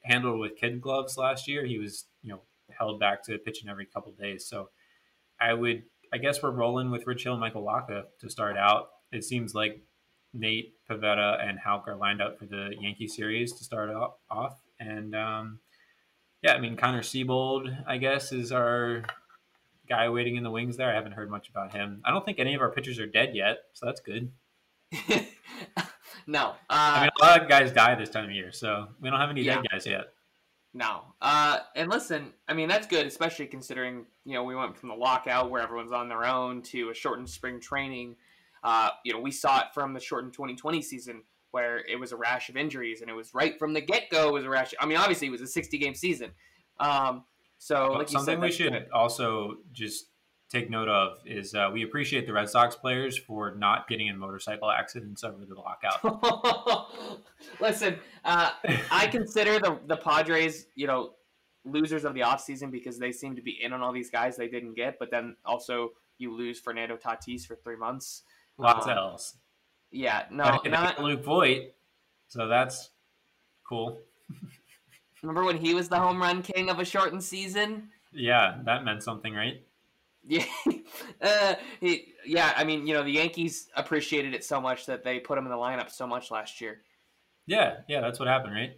[0.03, 1.67] handled with kid gloves last year.
[1.67, 4.47] He was, you know, held back to pitching every couple days.
[4.47, 4.71] So
[5.39, 5.83] I would,
[6.13, 8.89] I guess we're rolling with Rich Hill and Michael Wacha to start out.
[9.13, 9.83] It seems like
[10.39, 13.91] Nate Pivetta and Houck are lined up for the Yankee series to start
[14.31, 14.61] off.
[14.79, 15.59] And um,
[16.43, 19.05] yeah, I mean, Connor Seabold, I guess, is our
[19.89, 20.91] guy waiting in the wings there.
[20.91, 22.03] I haven't heard much about him.
[22.05, 24.31] I don't think any of our pitchers are dead yet, so that's good.
[26.27, 26.55] no.
[26.69, 29.21] I Uh, mean, a lot of guys die this time of year, so we don't
[29.21, 29.57] have any Yeah.
[29.57, 30.13] dead guys yet.
[30.75, 31.15] No.
[31.23, 34.95] Uh, and listen, I mean, that's good, especially considering, you know, we went from the
[34.95, 38.17] lockout where everyone's on their own to a shortened spring training.
[38.67, 42.17] Uh, you know, we saw it from the shortened 2020 season where it was a
[42.17, 44.75] rash of injuries and it was right from the get go, it was a rash.
[44.81, 46.33] I mean, obviously, it was a 60 game season.
[46.81, 47.23] Um,
[47.59, 50.07] so, like you Something said, we should also just
[50.51, 54.19] take note of is uh, we appreciate the Red Sox players for not getting in
[54.19, 56.91] motorcycle accidents over the lockout.
[57.61, 58.51] Listen, uh,
[58.91, 61.13] I consider the the Padres, you know,
[61.65, 64.49] losers of the offseason because they seem to be in on all these guys they
[64.49, 68.25] didn't get, but then also you lose Fernando Tatis for three months.
[68.59, 69.35] Lots Um, L's.
[69.91, 71.75] Yeah, no, not Luke Voit,
[72.29, 72.91] so that's
[73.69, 74.01] cool.
[75.23, 77.89] remember when he was the home run king of a shortened season?
[78.13, 79.63] Yeah, that meant something, right?
[80.25, 80.45] Yeah,
[81.23, 82.53] uh, he, yeah.
[82.57, 85.51] I mean, you know, the Yankees appreciated it so much that they put him in
[85.51, 86.83] the lineup so much last year.
[87.47, 88.77] Yeah, yeah, that's what happened, right?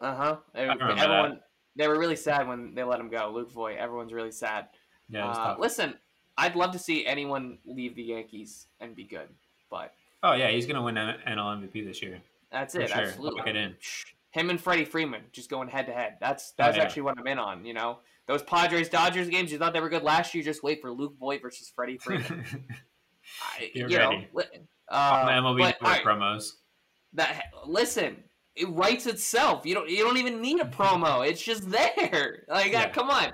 [0.00, 0.36] Uh huh.
[0.54, 1.40] Everyone,
[1.76, 3.30] they were really sad when they let him go.
[3.34, 3.76] Luke Voit.
[3.76, 4.68] Everyone's really sad.
[5.08, 5.94] Yeah, Uh, listen,
[6.38, 9.28] I'd love to see anyone leave the Yankees and be good,
[9.70, 12.20] but oh yeah, he's gonna win NL MVP this year.
[12.52, 12.88] that's it.
[12.90, 13.02] sure.
[13.02, 13.38] Absolutely.
[13.40, 13.74] Lock it in.
[14.30, 16.16] Him and Freddie Freeman just going head to head.
[16.20, 16.82] That's Oh, that's yeah.
[16.82, 17.64] actually what I'm in on.
[17.64, 19.50] You know, those Padres Dodgers games.
[19.50, 20.44] You thought they were good last year.
[20.44, 22.44] Just wait for Luke Voit versus Freddie Freeman.
[23.58, 24.28] I, Get you ready.
[24.34, 24.42] know,
[24.90, 26.52] uh, MLB but, promos.
[27.14, 28.22] that listen,
[28.54, 29.64] it writes itself.
[29.64, 31.26] You don't you don't even need a promo.
[31.26, 32.44] It's just there.
[32.48, 32.88] Like, uh, Yeah.
[32.90, 33.32] come on.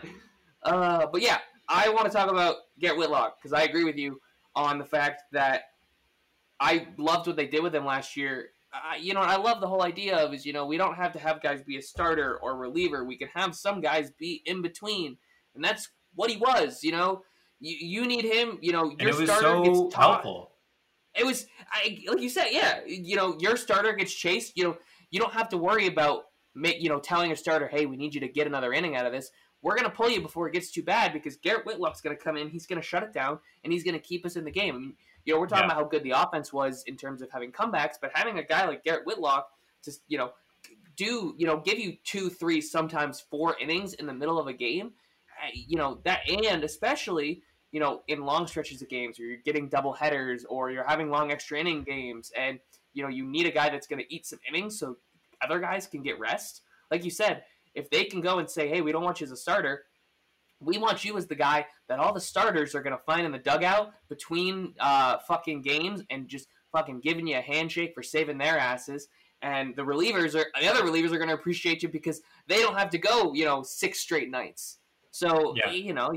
[0.62, 1.38] Uh, but yeah,
[1.69, 4.21] I want to talk about Garrett Whitlock because I agree with you
[4.55, 5.63] on the fact that
[6.61, 8.51] I loved what they did with him last year.
[8.73, 11.13] Uh, you know, I love the whole idea of is you know we don't have
[11.13, 13.05] to have guys be a starter or reliever.
[13.05, 15.19] We can have some guys be in between,
[15.55, 16.83] and that's what he was.
[16.83, 17.23] You know,
[17.61, 18.59] you, you need him.
[18.63, 20.53] You know, your it was starter so gets taught helpful.
[21.15, 22.81] it was I, like you said, yeah.
[22.87, 24.57] You know, your starter gets chased.
[24.57, 24.77] You know,
[25.11, 28.21] you don't have to worry about you know telling your starter, "Hey, we need you
[28.21, 29.31] to get another inning out of this."
[29.62, 32.48] We're gonna pull you before it gets too bad because Garrett Whitlock's gonna come in.
[32.48, 34.75] He's gonna shut it down and he's gonna keep us in the game.
[34.75, 35.72] I mean, you know, we're talking Yeah.
[35.72, 38.66] about how good the offense was in terms of having comebacks, but having a guy
[38.66, 39.51] like Garrett Whitlock
[39.83, 40.33] to you know
[40.96, 44.53] do you know give you two, three, sometimes four innings in the middle of a
[44.53, 44.92] game,
[45.55, 49.66] you know that, and especially you know, in long stretches of games, where you're getting
[49.66, 52.61] double headers, or you're having long extra inning games, and
[52.92, 54.96] you know you need a guy that's going to eat some innings so
[55.40, 56.61] other guys can get rest.
[56.90, 57.44] Like you said,
[57.75, 59.85] if they can go and say, "Hey, we don't want you as a starter,"
[60.61, 63.33] we want you as the guy that all the starters are going to find in
[63.33, 68.39] the dugout between uh, fucking games and just fucking giving you a handshake for saving
[68.39, 69.09] their asses.
[69.43, 72.79] And the relievers are the other relievers are going to appreciate you because they don't
[72.79, 74.79] have to go, you know, six straight nights.
[75.11, 75.73] So Yeah.
[75.73, 76.13] you know,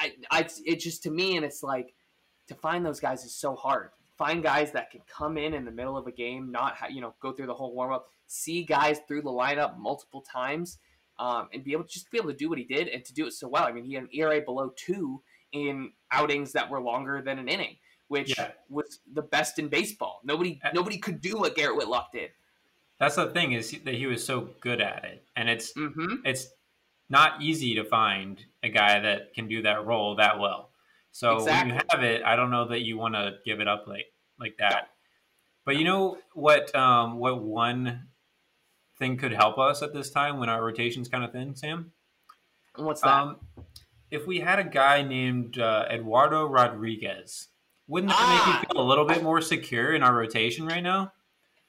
[0.00, 1.94] I, I, it just to me, and it's like
[2.48, 3.90] to find those guys is so hard.
[4.18, 7.14] Find guys that can come in in the middle of a game, not you know
[7.20, 10.78] go through the whole warm up, see guys through the lineup multiple times,
[11.18, 13.14] um, and be able to just be able to do what he did and to
[13.14, 13.64] do it so well.
[13.64, 17.48] I mean, he had an ERA below two in outings that were longer than an
[17.48, 17.76] inning,
[18.08, 18.52] which Yeah.
[18.68, 20.20] was the best in baseball.
[20.24, 22.30] Nobody nobody could do what Garrett Whitlock did.
[22.98, 26.24] That's the thing is that he was so good at it, and it's Mm-hmm.
[26.24, 26.48] it's
[27.08, 30.70] not easy to find a guy that can do that role that well.
[31.12, 33.86] So when you have it, I don't know that you want to give it up
[33.86, 34.06] like
[34.38, 34.90] like that.
[35.64, 36.74] But you know what?
[36.74, 38.08] Um, what one
[38.98, 41.92] thing could help us at this time when our rotation's kind of thin, Sam?
[42.76, 43.08] What's that?
[43.08, 43.36] Um,
[44.10, 47.48] if we had a guy named uh, Eduardo Rodriguez,
[47.88, 48.44] wouldn't that Ah!
[48.60, 51.12] make you feel a little bit more secure in our rotation right now?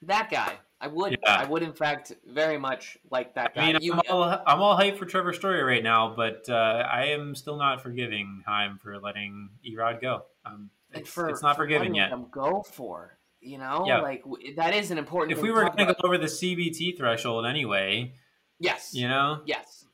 [0.02, 0.54] that guy.
[0.80, 1.18] I would.
[1.24, 1.34] Yeah.
[1.40, 3.62] I would, in fact, very much like that guy.
[3.62, 6.52] I mean, You- I'm all, I'm all hyped for Trevor Story right now, but uh,
[6.88, 10.26] I am still not forgiving Chaim for letting Erod go.
[10.46, 12.12] Um, it's, for, it's not for forgiven yet.
[12.30, 14.00] Go for you know, Yeah.
[14.00, 15.36] like w- that is an important.
[15.36, 18.14] If we were going to go over the CBT threshold anyway,
[18.58, 19.84] yes, you know, yes,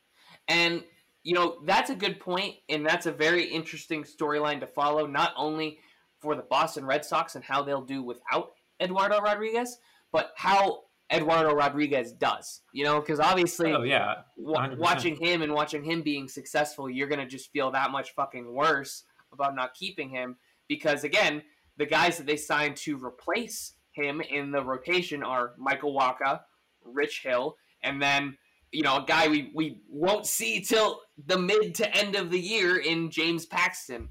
[0.49, 0.83] and
[1.23, 5.07] you know that's a good point, and that's a very interesting storyline to follow.
[5.07, 5.79] Not only
[6.21, 9.79] for the Boston Red Sox and how they'll do without Eduardo Rodriguez,
[10.11, 12.63] but how Eduardo Rodriguez does.
[12.73, 14.79] You know, because obviously, oh yeah, 100%.
[14.79, 19.05] watching him and watching him being successful, you're gonna just feel that much fucking worse
[19.33, 20.37] about not keeping him
[20.69, 21.43] because again,
[21.77, 26.41] the guys that they signed to replace him in the rotation are Michael Wacha,
[26.85, 28.37] Rich Hill, and then
[28.73, 32.41] you know a guy we we won't see till the mid to end of the
[32.41, 34.09] year in James Paxton.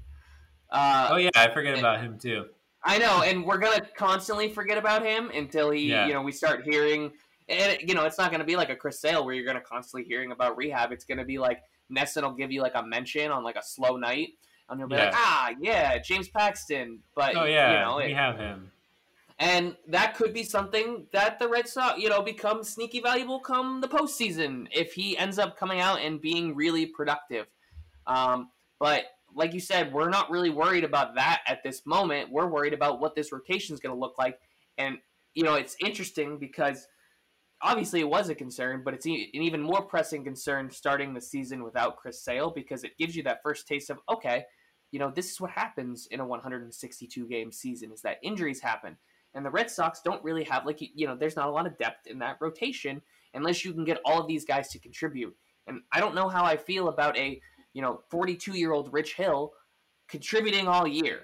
[0.70, 2.46] Uh, oh yeah, I forget about him too.
[2.82, 6.06] I know, and we're gonna constantly forget about him until he, Yeah.
[6.06, 7.12] you know, we start hearing.
[7.48, 10.06] And you know, it's not gonna be like a Chris Sale where you're gonna constantly
[10.08, 10.92] hearing about rehab.
[10.92, 11.62] It's gonna be like
[11.94, 14.30] NESN will give you like a mention on like a slow night,
[14.68, 17.00] and you'll be like, ah, yeah, James Paxton.
[17.14, 18.70] But Oh yeah, you know, we it- have him.
[19.38, 23.80] and that could be something that the Red Sox, you know, becomes sneaky valuable come
[23.80, 27.46] the postseason if he ends up coming out and being really productive.
[28.06, 32.30] Um, but like you said, we're not really worried about that at this moment.
[32.30, 34.38] We're worried about what this rotation is going to look like.
[34.78, 34.98] And,
[35.34, 36.86] you know, it's interesting because
[37.64, 41.64] obviously it was a concern, but it's an even more pressing concern starting the season
[41.64, 44.44] without Chris Sale because it gives you that first taste of, okay,
[44.92, 48.96] you know, this is what happens in a 162 game season is that injuries happen.
[49.34, 51.76] And the Red Sox don't really have, like, you know, there's not a lot of
[51.78, 55.34] depth in that rotation unless you can get all of these guys to contribute.
[55.66, 57.40] And I don't know how I feel about a,
[57.72, 59.52] you know, 42 year old Rich Hill
[60.08, 61.22] contributing all year.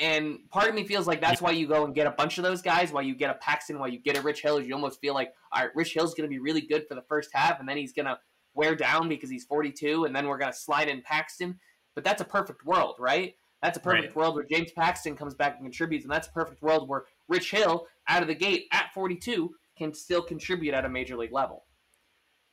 [0.00, 2.44] And part of me feels like that's why you go and get a bunch of
[2.44, 4.74] those guys, why you get a Paxton, why you get a Rich Hill, is you
[4.74, 7.30] almost feel like, all right, Rich Hill's going to be really good for the first
[7.32, 8.18] half, and then he's going to
[8.54, 11.58] wear down because he's 42, and then we're going to slide in Paxton.
[11.94, 13.34] But that's a perfect world, right?
[13.62, 14.16] That's a perfect Right.
[14.16, 17.50] world where James Paxton comes back and contributes, and that's a perfect world where Rich
[17.50, 21.64] Hill, out of the gate at 42, can still contribute at a major league level.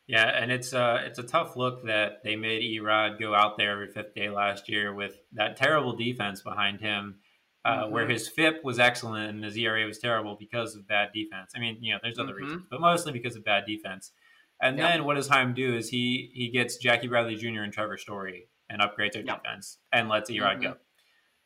[0.07, 3.71] Yeah, and it's uh it's a tough look that they made Erod go out there
[3.71, 7.19] every fifth day last year with that terrible defense behind him,
[7.63, 7.89] uh, Mhm.
[7.91, 11.53] where his FIP was excellent and his ERA was terrible because of bad defense.
[11.55, 12.37] I mean, you know, there's other Mhm.
[12.41, 14.13] reasons, but mostly because of bad defense.
[14.61, 14.87] And Yep.
[14.91, 15.75] then what does Chaim do?
[15.75, 17.63] Is he he gets Jackie Bradley Jr.
[17.63, 19.43] and Trevor Story and upgrades their Yep.
[19.43, 20.61] defense and lets Erod Mhm.
[20.61, 20.77] go.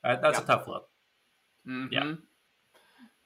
[0.03, 0.43] Uh, that's Yep.
[0.43, 0.89] a tough look.
[1.65, 1.91] Mhm.
[1.91, 2.15] Yeah.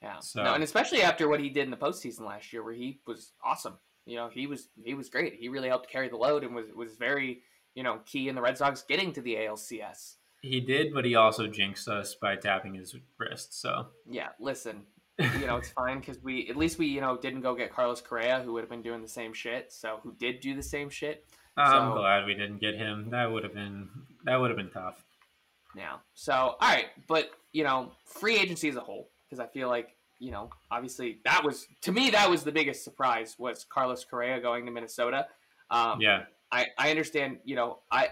[0.00, 0.18] Yeah.
[0.20, 3.00] So- No, and especially after what he did in the postseason last year, where he
[3.06, 3.78] was awesome.
[4.06, 5.34] You know, he was he was great.
[5.34, 7.42] He really helped carry the load and was was very
[7.74, 10.16] you know key in the Red Sox getting to the ALCS.
[10.42, 13.58] He did, but he also jinxed us by tapping his wrist.
[13.60, 14.28] So Yeah.
[14.38, 14.82] Listen,
[15.18, 18.00] you know it's fine because we at least we you know didn't go get Carlos
[18.00, 19.72] Correa, who would have been doing the same shit.
[19.72, 21.24] So who did do the same shit.
[21.56, 23.10] I'm So- glad we didn't get him.
[23.10, 23.88] That would have been
[24.24, 25.02] that would have been tough.
[25.74, 26.00] now.
[26.14, 29.96] So, all right, but you know, free agency as a whole, because I feel like
[30.24, 34.40] you know, obviously that was to me that was the biggest surprise was Carlos Correa
[34.40, 35.26] going to Minnesota.
[35.70, 37.40] Um, Yeah, I I understand.
[37.44, 38.08] You know, I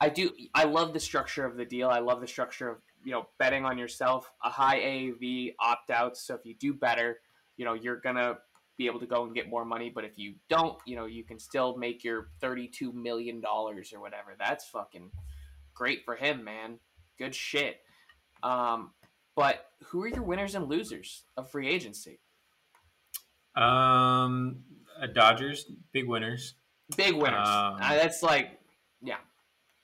[0.00, 1.90] I do I love the structure of the deal.
[1.90, 6.16] I love the structure of you know betting on yourself, a high AAV opt out.
[6.16, 7.20] So if you do better,
[7.58, 8.38] you know you're gonna
[8.78, 9.92] be able to go and get more money.
[9.94, 13.92] But if you don't, you know you can still make your thirty two million dollars
[13.92, 14.36] or whatever.
[14.38, 15.10] That's fucking
[15.74, 16.78] great for him, man.
[17.18, 17.76] Good shit.
[18.42, 18.92] Um,
[19.36, 22.20] but who are your winners and losers of free agency?
[23.56, 24.62] um,
[25.00, 26.54] uh, Dodgers big winners.
[26.96, 27.46] Big winners.
[27.48, 28.58] Um, Uh, that's like,
[29.02, 29.18] yeah,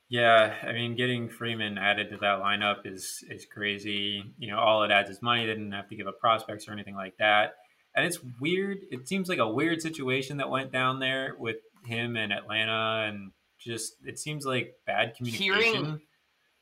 [0.08, 4.24] Yeah, I mean, getting Freeman added to that lineup is is crazy.
[4.38, 5.42] You know, all it adds is money.
[5.46, 7.56] They didn't have to give up prospects or anything like that.
[7.94, 8.78] And it's weird.
[8.90, 13.32] It seems like a weird situation that went down there with him and Atlanta, and
[13.58, 15.52] just it seems like bad communication.
[15.52, 16.00] Hearing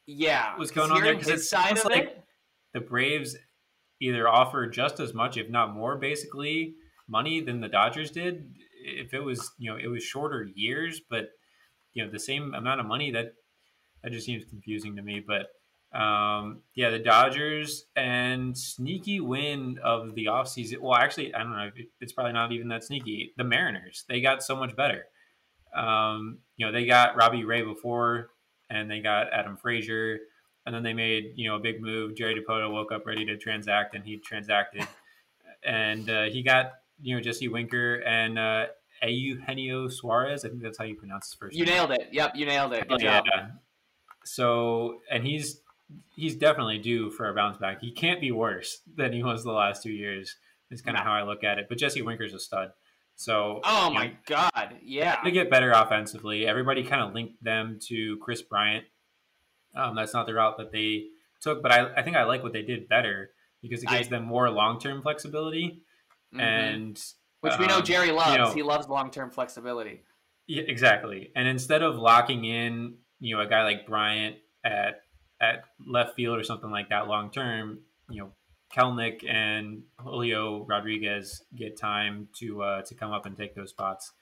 [0.06, 0.56] yeah.
[0.56, 2.24] was going on there because it's side of like it.
[2.76, 3.34] The Braves
[4.02, 6.74] either offer just as much, if not more, basically
[7.08, 8.52] money than the Dodgers did.
[8.84, 11.30] If it was, you know, it was shorter years, but
[11.94, 13.10] you know, the same amount of money.
[13.12, 13.32] That
[14.02, 15.24] that just seems confusing to me.
[15.26, 20.80] But um, yeah, the Dodgers and sneaky win of the offseason.
[20.82, 21.70] Well, actually, I don't know.
[22.02, 23.32] It's probably not even that sneaky.
[23.38, 25.06] The Mariners, they got so much better.
[25.74, 28.28] Um, you know, they got Robbie Ray before,
[28.68, 30.18] and they got Adam Frazier,
[30.66, 32.16] and then they made you know a big move.
[32.16, 34.86] Jerry Dipoto woke up ready to transact, and he transacted,
[35.64, 38.66] and uh, he got you know Jesse Winker and uh,
[39.02, 40.44] Eugenio Suarez.
[40.44, 41.56] I think that's how you pronounce his first.
[41.56, 41.74] You name.
[41.74, 42.08] nailed it.
[42.12, 42.88] Yep, you nailed it.
[42.88, 43.20] Good yeah.
[43.20, 43.50] job.
[44.24, 45.60] So, and he's
[46.16, 47.80] he's definitely due for a bounce back.
[47.80, 50.36] He can't be worse than he was the last two years.
[50.68, 51.66] Is kind of how I look at it.
[51.68, 52.72] But Jesse Winker's a stud.
[53.14, 54.76] So, Oh my know, god.
[54.82, 55.16] Yeah.
[55.22, 56.46] to get better offensively.
[56.46, 58.84] Everybody kind of linked them to Kris Bryant.
[59.76, 61.04] Um, that's not the route that they
[61.40, 63.30] took, but I, I think I like what they did better
[63.62, 65.82] because it I- gives them more long term flexibility.
[66.34, 66.40] Mhm.
[66.40, 67.04] And
[67.40, 68.32] Which we know um, Jerry loves.
[68.32, 70.02] you know, he loves long term flexibility.
[70.46, 71.30] Yeah, exactly.
[71.36, 75.00] And instead of locking in, you know, a guy like Bryant at
[75.40, 78.32] at left field or something like that long term, you know,
[78.74, 84.12] Kelenic and Julio Rodriguez get time to uh, to come up and take those spots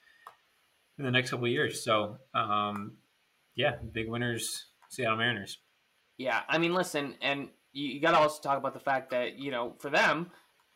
[0.98, 1.82] in the next couple of years.
[1.84, 2.98] So, um,
[3.54, 5.58] yeah, big winners, Seattle Mariners.
[6.18, 9.38] Yeah, I mean, listen, and you, you got to also talk about the fact that
[9.38, 10.30] you know, for them,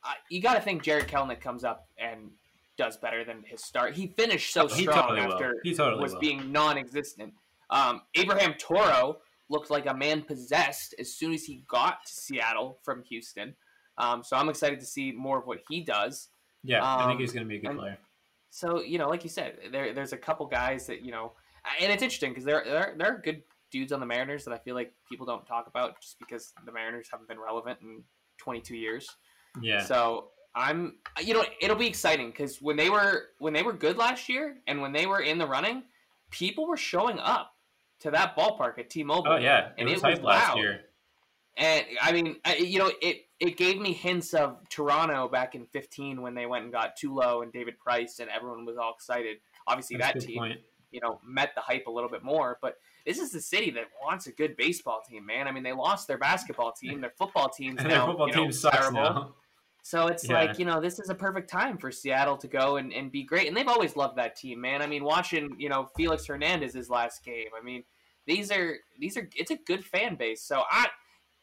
[0.05, 2.31] uh, you got to think Jarred Kelenic comes up and
[2.77, 3.95] does better than his start.
[3.95, 5.33] He finished so Oh, he strong totally will.
[5.35, 6.21] after He totally was will.
[6.21, 7.33] being non-existent.
[7.71, 12.79] Um, Abraham Toro looked like a man possessed as soon as he got to Seattle
[12.85, 13.55] from Houston.
[13.97, 16.29] Um, so I'm excited to see more of what he does.
[16.63, 17.99] Yeah, I think Um, he's going to be a good player.
[18.51, 21.33] So you know, like you said, there there's a couple guys that you know,
[21.81, 24.59] and it's interesting because there there there are good dudes on the Mariners that I
[24.59, 28.03] feel like people don't talk about just because the Mariners haven't been relevant in
[28.39, 29.09] 22 years.
[29.61, 33.73] Yeah, So I'm, you know, it'll be exciting because when they were when they were
[33.73, 35.83] good last year and when they were in the running,
[36.31, 37.53] people were showing up
[38.01, 39.33] to that ballpark at T-Mobile.
[39.33, 40.59] oh yeah, it and was it was last loud.
[40.59, 40.81] year.
[41.57, 45.67] And I mean, I, you know, it it gave me hints of Toronto back in
[45.67, 49.39] 15 when they went and got Tulo and David Price, and everyone was all excited.
[49.67, 50.61] Obviously, That's that team, point.
[50.93, 52.59] you know, met the hype a little bit more.
[52.63, 52.77] But
[53.09, 55.49] this is the city that wants a good baseball team, man.
[55.49, 58.35] I mean, they lost their basketball team, their football team's And now, their football you
[58.35, 59.01] know, team sucks terrible.
[59.01, 59.35] now.
[59.83, 60.35] So it's Yeah.
[60.35, 63.23] like, you know, this is a perfect time for Seattle to go and, and be
[63.23, 63.49] great.
[63.49, 64.83] And they've always loved that team, man.
[64.83, 67.47] I mean, watching, you know, Felix Hernandez's last game.
[67.59, 67.83] I mean,
[68.27, 70.43] these are these are it's a good fan base.
[70.43, 70.89] So I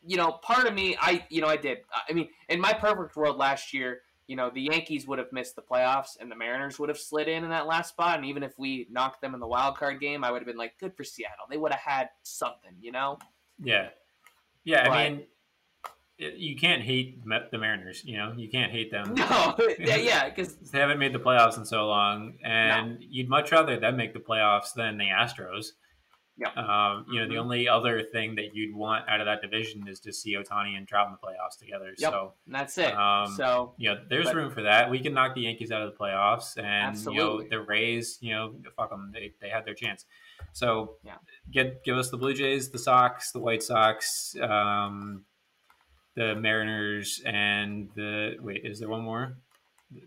[0.05, 1.79] you know, part of me I you know, I did.
[2.07, 5.55] I mean, in my perfect world last year, you know, the Yankees would have missed
[5.55, 8.43] the playoffs and the Mariners would have slid in in that last spot and even
[8.43, 10.95] if we knocked them in the wild card game, I would have been like good
[10.95, 11.45] for Seattle.
[11.49, 13.19] They would have had something, you know?
[13.61, 13.89] Yeah,
[14.63, 14.89] yeah.
[14.89, 15.23] I mean,
[16.17, 18.03] you can't hate the Mariners.
[18.05, 19.15] You know, you can't hate them.
[19.25, 22.97] No, yeah, yeah, because they haven't made the playoffs in so long, and no.
[22.99, 25.71] you'd much rather them make the playoffs than the Astros.
[26.37, 26.49] Yeah.
[26.49, 27.31] Um, you know, mm-hmm.
[27.31, 30.77] the only other thing that you'd want out of that division is to see Ohtani
[30.77, 31.93] and Trout in the playoffs together.
[31.97, 32.11] Yep.
[32.11, 32.93] So that's it.
[32.93, 34.89] Um, so yeah, there's but, room for that.
[34.89, 37.23] We can knock the Yankees out of the playoffs, and absolutely.
[37.23, 38.17] you know the Rays.
[38.19, 39.11] You know, fuck them.
[39.13, 40.05] They they had their chance.
[40.51, 41.15] So yeah,
[41.51, 45.23] get give us the Blue Jays, the Sox, the White Sox, um,
[46.15, 49.37] the Mariners, and the wait, is there one more?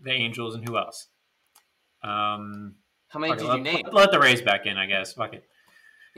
[0.03, 1.07] The Angels and who else?
[2.03, 2.75] Um,
[3.07, 3.81] How many did let, you name?
[3.85, 5.13] Let, let the Rays back in, I guess.
[5.13, 5.48] Fuck it.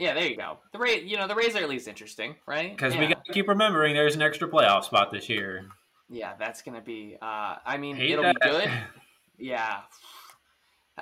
[0.02, 0.58] Yeah, there you go.
[0.72, 2.76] The Rays, you know, the Rays are at least interesting, right?
[2.76, 3.00] Because yeah.
[3.02, 5.66] we got to keep remembering there's an extra playoff spot this year.
[6.10, 7.16] Yeah, that's gonna be.
[7.22, 8.40] Uh, I mean, Hate it'll that.
[8.40, 8.70] be good.
[9.38, 9.78] Yeah.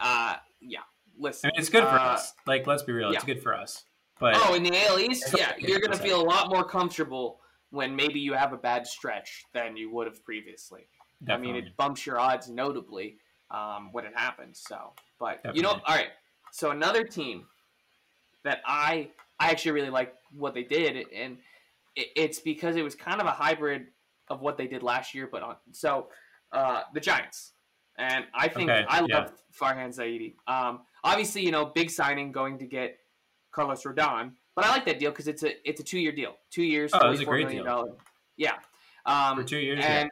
[0.01, 0.81] Uh, yeah.
[1.19, 2.33] Listen, I mean, it's good for uh, us.
[2.47, 3.17] Like, let's be real, yeah.
[3.17, 3.85] it's good for us.
[4.19, 7.97] But oh, in the AL East, yeah, you're gonna feel a lot more comfortable when
[7.97, 10.83] maybe you have a bad stretch than you would have previously.
[11.25, 11.51] Definitely.
[11.51, 13.17] I mean, it bumps your odds notably
[13.51, 14.63] um, when it happens.
[14.67, 15.59] So, but Definitely.
[15.59, 16.11] you know, all right.
[16.53, 17.47] So another team
[18.45, 21.39] that I I actually really like what they did, and
[21.97, 23.87] it, it's because it was kind of a hybrid
[24.29, 25.29] of what they did last year.
[25.31, 26.09] But on so
[26.53, 27.53] uh, the Giants,
[27.99, 29.29] and I think Okay, I love yeah.
[29.59, 30.35] Farhan Zaidi.
[30.47, 32.99] Um, obviously, you know, big signing going to get
[33.53, 36.35] Carlos Rodon, but I like that deal because it's a it's a two year deal,
[36.51, 37.73] two years, Oh, it was a $44 great million deal.
[37.75, 37.97] dollar-
[38.37, 38.57] Yeah,
[39.07, 40.07] um, for two years, yeah.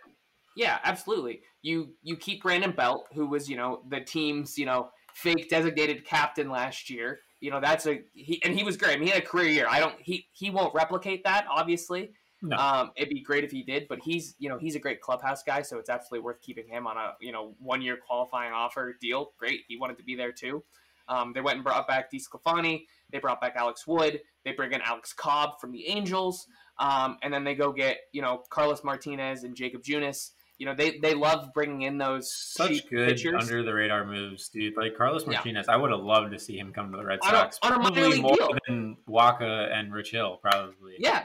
[0.57, 1.43] yeah, absolutely.
[1.63, 6.05] You you keep Brandon Belt, who was you know the team's you know fake designated
[6.05, 7.21] captain last year.
[7.41, 8.97] You know that's a he and he was great.
[8.97, 9.67] I mean, he had a career year.
[9.69, 12.11] I don't he he won't replicate that obviously.
[12.41, 12.57] No.
[12.57, 15.43] Um, it'd be great if he did, but he's you know he's a great clubhouse
[15.43, 18.97] guy, so it's absolutely worth keeping him on a you know one year qualifying offer
[19.01, 19.33] deal.
[19.39, 20.63] Great, he wanted to be there too.
[21.09, 22.85] Um, they went and brought back DeSclafani.
[23.11, 24.21] They brought back Alex Wood.
[24.45, 26.47] They bring in Alex Cobb from the Angels,
[26.79, 30.31] um, and then they go get you know Carlos Martinez and Jakob Junis.
[30.59, 33.35] You know they they love bringing in those Such cheap good pitchers.
[33.41, 34.77] under the radar moves, dude.
[34.77, 35.35] Like Carlos Yeah.
[35.35, 37.59] Martinez, I would have loved to see him come to the Red On a- Sox.
[37.63, 38.51] on a probably more deal.
[38.67, 40.97] than Wacha and Rich Hill, probably.
[40.99, 41.25] Yeah,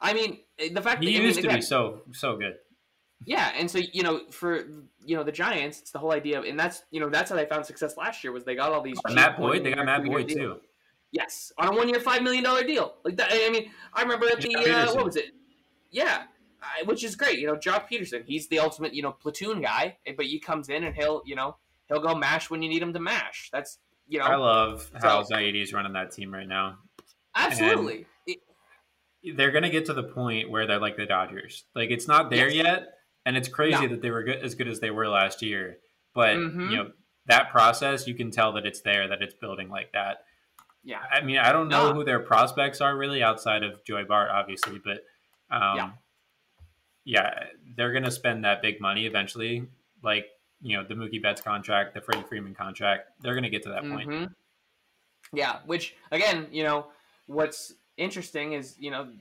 [0.00, 2.56] I mean the fact he that I mean, used to be so so good.
[3.26, 4.64] Yeah, and so you know, for
[5.04, 7.36] you know the Giants, it's the whole idea, of, and that's you know that's how
[7.36, 8.98] they found success last year was they got all these.
[9.06, 10.56] cheap Matt Boyd, they got Matt Boyd too.
[11.12, 12.94] Yes, on a one-year, five million dollar deal.
[13.04, 13.28] Like that.
[13.30, 15.26] I mean, I remember at the uh, what was it?
[15.90, 16.22] Yeah,
[16.62, 17.38] I, which is great.
[17.38, 20.68] You know, Joc Pederson, he's the ultimate you know platoon guy, eh, but he comes
[20.68, 21.56] in and he'll you know
[21.88, 23.50] he'll go mash when you need him to mash.
[23.52, 26.78] That's you know I love how So- Zaidi is running that team right now.
[27.34, 28.06] absolutely.
[29.36, 31.64] They're gonna get to the point where they're like the Dodgers.
[31.76, 32.64] Like it's not there Yes.
[32.64, 32.88] yet,
[33.24, 33.88] and it's crazy No.
[33.88, 35.78] that they were good, as good as they were last year.
[36.14, 36.70] But Mhm.
[36.70, 36.90] you know
[37.26, 40.24] that process, you can tell that it's there, that it's building like that.
[40.84, 41.94] yeah, I mean, I don't know No.
[41.94, 45.04] who their prospects are really outside of Joey Bart, obviously, but
[45.48, 45.90] um, Yeah.
[47.04, 47.44] Yeah,
[47.76, 49.66] they're gonna spend that big money eventually.
[50.02, 50.26] Like
[50.60, 53.82] you know, the Mookie Betts contract, the Freddie Freeman contract, they're gonna get to that
[53.82, 54.08] point.
[54.08, 54.34] Mhm.
[55.32, 56.92] Yeah, which again, you know,
[57.26, 59.12] what's interesting is you know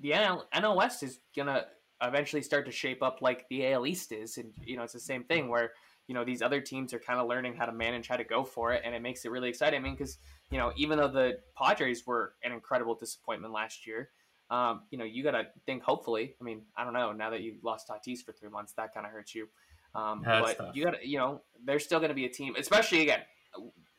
[0.00, 1.66] the NL, NL West is gonna
[2.02, 5.00] eventually start to shape up like the AL East is, and you know it's the
[5.00, 5.72] same thing where
[6.06, 8.44] you know these other teams are kind of learning how to manage how to go
[8.44, 9.80] for it, and it makes it really exciting.
[9.80, 10.18] I mean, because
[10.50, 14.10] you know even though the Padres were an incredible disappointment last year.
[14.50, 15.82] Um, you know, you got to think.
[15.82, 17.12] Hopefully, I mean, I don't know.
[17.12, 19.48] Now that you lost Tatis for three months, that kind of hurts you.
[19.94, 20.76] Um, but tough.
[20.76, 23.20] you got to, you know, there's still going to be a team, especially again,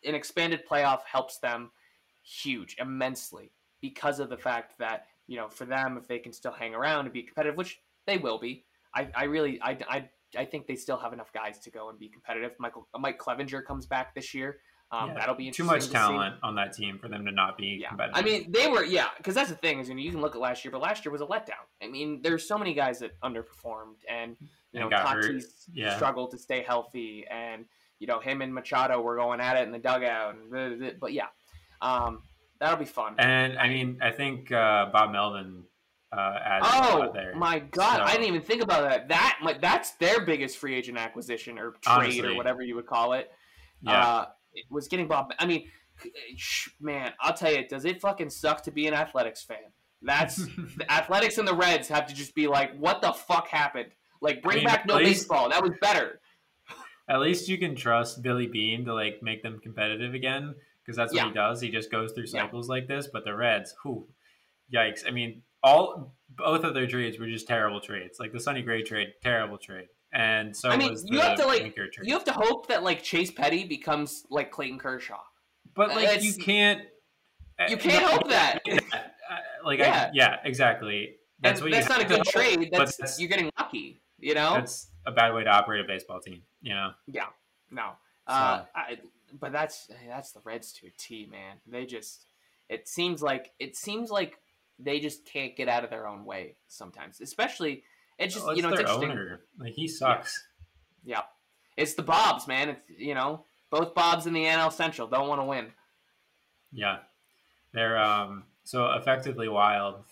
[0.04, 1.72] an expanded playoff helps them
[2.24, 6.52] huge, immensely, because of the fact that you know, for them, if they can still
[6.52, 10.46] hang around and be competitive, which they will be, I, I really, I, I, I
[10.46, 12.52] think they still have enough guys to go and be competitive.
[12.60, 14.58] Michael, Mike Clevinger comes back this year.
[14.92, 15.94] Um, Yeah, that'll be Too much to see.
[15.94, 18.18] talent on that team for them to not be Yeah, competitive.
[18.18, 20.36] I mean they were yeah, because that's the thing is you know you can look
[20.36, 21.66] at last year, but last year was a letdown.
[21.82, 24.36] I mean there's so many guys that underperformed, and
[24.72, 24.98] you And know.
[24.98, 25.96] Tatis Yeah.
[25.96, 27.66] struggled to stay healthy, and
[28.00, 30.78] you know him and Machado were going at it in the dugout, and blah, blah,
[30.78, 30.90] blah.
[31.00, 31.28] but yeah,
[31.82, 32.22] um,
[32.60, 33.16] that'll be fun.
[33.20, 35.64] and I mean, I think uh, Bob Melvin
[36.12, 37.36] uh, adds a Oh there.
[37.36, 38.02] my god!
[38.02, 39.08] I didn't even think about that.
[39.10, 42.28] That like, that's their biggest free agent acquisition or trade Honestly.
[42.28, 43.30] or whatever you would call it.
[43.82, 44.06] Yeah.
[44.06, 45.34] Uh, it was getting Bob.
[45.40, 45.68] I mean,
[46.38, 49.58] sh- man, I'll tell you, does it fucking suck to be an athletics fan?
[50.02, 50.36] That's
[50.78, 53.90] the athletics and the Reds have to just be like, what the fuck happened?
[54.22, 55.50] Like, bring mean, back no least- baseball.
[55.50, 56.20] That was better.
[57.08, 61.14] At least you can trust Billy Beane to like make them competitive again because that's
[61.14, 61.28] what Yeah.
[61.28, 61.62] he does.
[61.62, 62.44] He just goes through Yeah.
[62.44, 63.08] cycles like this.
[63.12, 64.08] But the Reds, who,
[64.74, 65.06] yikes!
[65.08, 68.20] I mean, all both of their trades were just terrible trades.
[68.20, 71.76] Like the Sonny Gray trade, terrible trade, and so I mean, you have to, like-
[71.76, 71.90] trade.
[72.04, 75.20] You have to hope that like Chase Petty becomes like Clayton Kershaw.
[75.76, 76.82] but like you can't.
[77.70, 78.62] You can't hope that.
[79.28, 80.10] Uh, like Yeah.
[80.10, 81.16] I, yeah, exactly.
[81.40, 82.70] That's, what that's not a good hope, trade.
[82.72, 84.00] That's, that's you're getting lucky.
[84.20, 84.54] You know.
[84.54, 86.44] That's a bad way to operate a baseball team.
[86.62, 86.92] You know.
[87.08, 87.26] Yeah,
[87.72, 87.94] no.
[88.28, 89.00] Uh, I,
[89.40, 91.58] but that's that's the Reds to a T, man.
[91.66, 92.28] They just
[92.70, 94.38] it seems like it seems like
[94.80, 97.22] they just can't get out of their own way sometimes.
[97.22, 97.84] Especially
[98.18, 99.12] it's just Well, you know it's it's their interesting.
[99.28, 99.42] owner.
[99.60, 100.42] Like he sucks.
[101.04, 101.22] Yeah,
[101.78, 102.70] it's the Bobs, man.
[102.70, 105.68] It's you know both Bobs in the NL Central don't want to win.
[106.72, 106.98] Yeah.
[107.74, 110.04] They're um so effectively wild.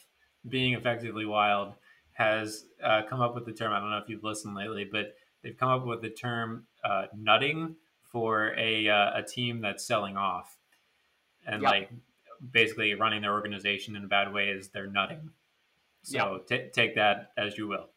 [0.48, 1.74] Being effectively wild
[2.14, 3.72] has uh, come up with the term.
[3.74, 7.06] I don't know if you've listened lately, but they've come up with the term uh,
[7.18, 10.58] nutting for a uh, a team that's selling off,
[11.48, 11.72] and Yep.
[11.72, 11.90] like
[12.52, 15.30] basically running their organization in a bad way is they're nutting.
[16.04, 17.90] So ta take that as you will.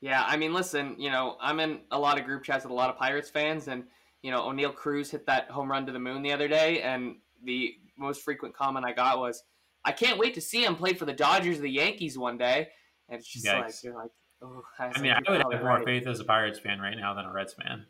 [0.00, 2.74] Yeah, I mean, listen, you know, I'm in a lot of group chats with a
[2.74, 3.84] lot of Pirates fans, and
[4.22, 7.16] you know, Oneil Cruz hit that home run to the moon the other day, and
[7.44, 9.42] the most frequent comment I got was,
[9.84, 12.68] "I can't wait to see him play for the Dodgers or the Yankees one day."
[13.08, 14.10] And it's just like you're like,
[14.42, 17.24] oh, I mean, I would have more faith as a Pirates fan right now than
[17.24, 17.86] a Reds fan.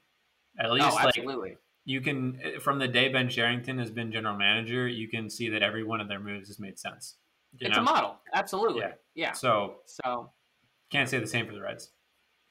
[0.59, 1.57] At oh, least, Oh, like absolutely.
[1.85, 5.63] You can from the day Ben Cherington has been general manager, you can see that
[5.63, 7.17] every one of their moves has made sense.
[7.61, 7.83] It's know?
[7.83, 8.81] a model, absolutely.
[8.83, 8.93] Yeah.
[9.15, 9.33] Yeah.
[9.33, 10.31] So So
[10.91, 11.91] can't say the same for the Reds.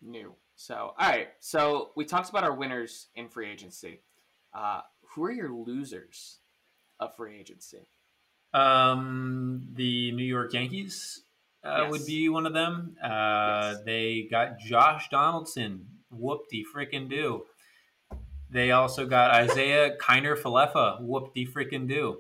[0.02, 0.34] new.
[0.56, 1.30] So all right.
[1.40, 4.02] So we talked about our winners in free agency.
[4.54, 4.82] Uh,
[5.16, 6.40] who are your losers
[7.00, 7.88] of free agency?
[8.54, 11.24] Um, the New York Yankees
[11.64, 11.92] uh, Yes.
[11.92, 12.96] would be one of them.
[13.02, 13.08] Uh,
[13.76, 13.82] Yes.
[13.86, 15.88] They got Josh Donaldson.
[16.12, 17.46] Whoop de frickin' do.
[18.52, 21.02] They also got Isaiah Kiner Falefa.
[21.02, 22.20] Whoop de frickin' do.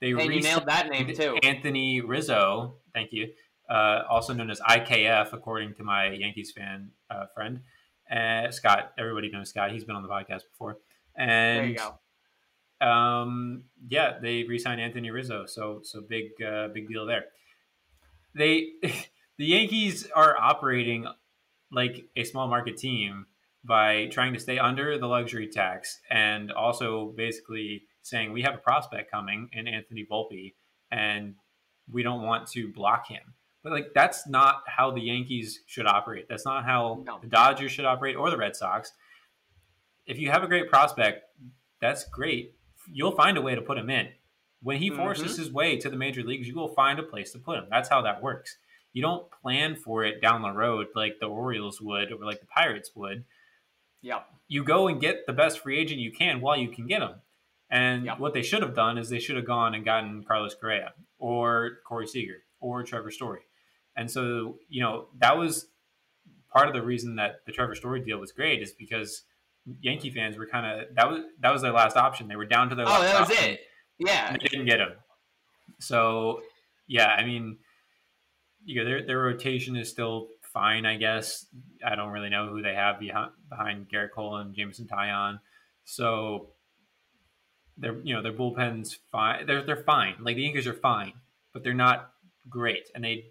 [0.00, 1.36] They And you nailed that name too.
[1.42, 3.32] Anthony Rizzo, thank you,
[3.68, 7.60] uh, also known as IKF, according to my Yankees fan uh, friend
[8.10, 8.92] uh, Scott.
[8.98, 10.78] Everybody knows Scott; he's been on the podcast before.
[11.14, 11.76] And There you
[12.80, 12.86] go.
[12.86, 17.26] um, yeah, they re-signed Anthony Rizzo, so so big uh, big deal there.
[18.34, 21.06] They the Yankees are operating
[21.70, 23.26] like a small market team
[23.64, 28.58] by trying to stay under the luxury tax and also basically saying we have a
[28.58, 30.54] prospect coming in Anthony Volpe
[30.90, 31.34] and
[31.92, 33.34] we don't want to block him.
[33.62, 36.26] But like that's not how the Yankees should operate.
[36.28, 37.18] That's not how No.
[37.20, 38.92] the Dodgers should operate or the Red Sox.
[40.06, 41.24] If you have a great prospect,
[41.80, 42.54] that's great.
[42.90, 44.08] You'll find a way to put him in.
[44.62, 44.98] When he mm-hmm.
[44.98, 47.66] forces his way to the major leagues, you will find a place to put him.
[47.70, 48.56] That's how that works.
[48.92, 52.46] You don't plan for it down the road like the Orioles would or like the
[52.46, 53.24] Pirates would
[54.02, 54.26] Yep.
[54.48, 57.14] you go and get the best free agent you can while you can get him.
[57.70, 58.18] And Yep.
[58.18, 61.78] what they should have done is they should have gone and gotten Carlos Correa or
[61.86, 63.42] Corey Seager or Trevor Story.
[63.96, 65.68] And so, you know, that was
[66.52, 69.22] part of the reason that the Trevor Story deal was great is because
[69.80, 72.26] Yankee fans were kind of that was that was their last option.
[72.28, 73.60] They were down to their Oh, last that was option, it.
[73.98, 74.32] Yeah.
[74.32, 74.92] they didn't get him.
[75.78, 76.40] So,
[76.88, 77.58] yeah, I mean,
[78.64, 81.46] you know, their their rotation is still fine, I guess.
[81.84, 85.40] I don't really know who they have behind behind Gerrit Cole and Jameson Taillon.
[85.84, 86.50] So,
[87.76, 89.46] their you know their bullpen's fine.
[89.46, 90.16] They're they're fine.
[90.20, 91.12] Like the Yankees are fine,
[91.52, 92.12] but they're not
[92.48, 92.90] great.
[92.94, 93.26] And they,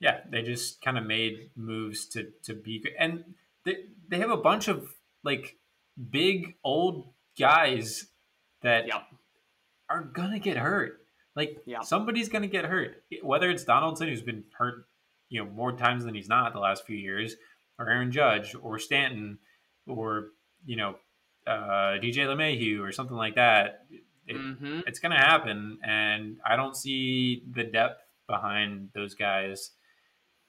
[0.00, 2.92] yeah, they just kind of made moves to to be good.
[2.98, 3.24] And
[3.64, 5.56] they they have a bunch of like
[6.10, 8.06] big old guys
[8.62, 9.02] that Yep.
[9.88, 11.06] are gonna get hurt.
[11.36, 11.80] Like Yeah.
[11.80, 13.04] somebody's gonna get hurt.
[13.22, 14.86] Whether it's Donaldson, who's been hurt,
[15.32, 17.36] you know, more times than he's not the last few years,
[17.78, 19.38] or Aaron Judge, or Stanton,
[19.86, 20.28] or
[20.66, 20.96] you know,
[21.46, 23.86] uh, DJ LeMahieu, or something like that.
[24.26, 29.70] It, hmm It's gonna happen, and I don't see the depth behind those guys.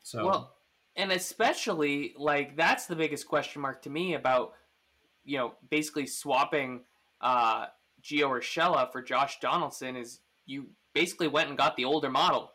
[0.03, 0.55] So Well,
[0.97, 4.51] and especially like that's the biggest question mark to me about
[5.23, 6.81] you know basically swapping
[7.21, 7.67] uh,
[8.03, 12.51] Gio Urshela for Josh Donaldson is you basically went and got the older model,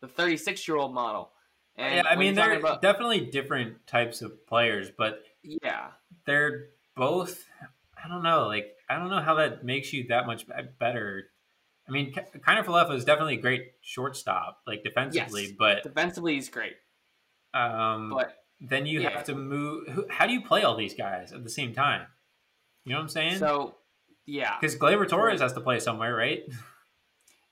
[0.00, 1.32] the 36 year old model.
[1.78, 5.88] And yeah, I mean they're about- definitely different types of players, but yeah,
[6.24, 7.44] they're both
[8.02, 10.46] i don't know like i don't know how that makes you that much
[10.78, 11.24] better.
[11.88, 15.52] I mean kind of Falefa is definitely a great shortstop like defensively Yes.
[15.58, 16.76] but defensively he's great,
[17.54, 19.10] um but then you yeah.
[19.10, 22.06] have to move how do you play all these guys at the same time?
[22.84, 23.38] You know what i'm saying?
[23.38, 23.76] So
[24.24, 26.42] yeah, because Gleyber Torres has to play somewhere right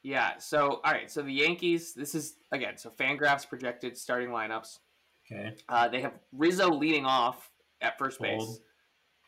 [0.05, 0.39] yeah.
[0.39, 1.95] So all right, so the Yankees.
[1.95, 4.79] This is again so Fangraphs projected starting lineups.
[5.27, 7.51] okay Uh, they have Rizzo leading off
[7.81, 8.61] at first base.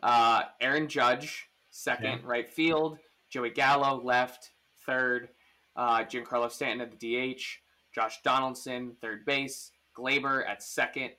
[0.03, 2.99] Uh, Aaron Judge, second, right field.
[3.31, 4.53] Joey Gallo, left.
[4.85, 5.31] Third.
[5.75, 7.43] Uh, Giancarlo Stanton at the DH.
[7.95, 9.73] Josh Donaldson, third base.
[9.97, 11.11] Gleyber at second.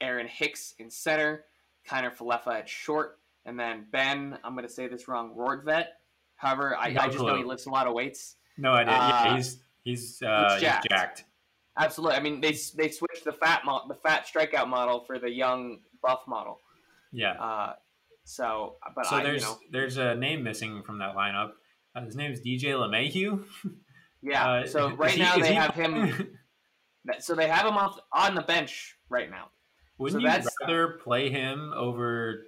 [0.00, 1.44] Aaron Hicks in center.
[1.88, 3.18] Kiner Falefa at short.
[3.44, 5.86] And then Ben, I'm going to say this wrong, Rortvedt.
[6.36, 8.36] However, I, No I just know he lifts a lot of weights.
[8.58, 10.86] No idea yeah Uh, he's he's uh he's jacked.
[10.90, 11.24] he's jacked
[11.78, 12.16] absolutely.
[12.16, 15.80] I mean, they they switched the fat mo- the fat strikeout model for the young
[16.02, 16.58] buff model.
[17.12, 17.32] Yeah.
[17.32, 17.72] Uh,
[18.24, 21.52] so, but so I, there's you know, there's a name missing from that lineup.
[21.94, 23.44] Uh, his name is DJ LeMahieu.
[24.22, 24.50] yeah.
[24.50, 26.36] Uh, so right he- now they he- have him.
[27.18, 29.48] So they have him off on the bench right now.
[29.98, 32.44] Wouldn't so you rather play him over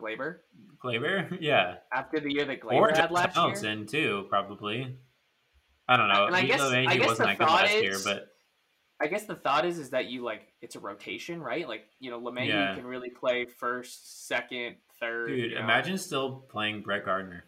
[0.00, 0.36] Gleyber
[0.82, 1.38] Gleyber?
[1.40, 3.32] Yeah, after the year that or Gleyber had Justin last year.
[3.34, 4.98] Donaldson too, probably.
[5.88, 6.26] I don't know.
[6.26, 8.28] And I guess- I guess wasn't the thought last year, is- but
[9.00, 11.68] I guess the thought is is that you like it's a rotation, right?
[11.68, 12.74] Like you know, LeMahieu Yeah.
[12.74, 15.28] can really play first, second, third.
[15.28, 15.60] dude, you know.
[15.60, 17.44] imagine still playing Brett Gardner.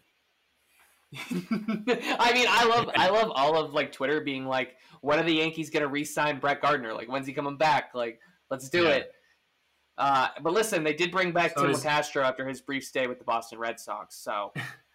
[1.31, 5.33] I mean, I love I love all of like Twitter being like, when are the
[5.37, 6.93] Yankees gonna re-sign Brett Gardner?
[6.93, 7.95] Like, when's he coming back?
[7.95, 8.21] Like,
[8.51, 8.89] let's do Yeah.
[8.91, 9.13] it.
[9.97, 13.07] Uh, but listen, they did bring back So Tim is- Castro after his brief stay
[13.07, 14.53] with the Boston Red Sox, so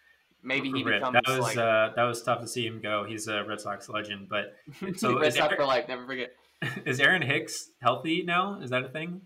[0.44, 1.00] maybe he Rip.
[1.00, 3.04] becomes that was like uh, that was tough to see him go.
[3.04, 4.54] He's a Red Sox legend, but
[4.96, 5.88] so Red Sox Aaron- for life.
[5.88, 6.32] Never forget.
[6.86, 8.60] is Aaron Hicks healthy now?
[8.60, 9.22] Is that a thing?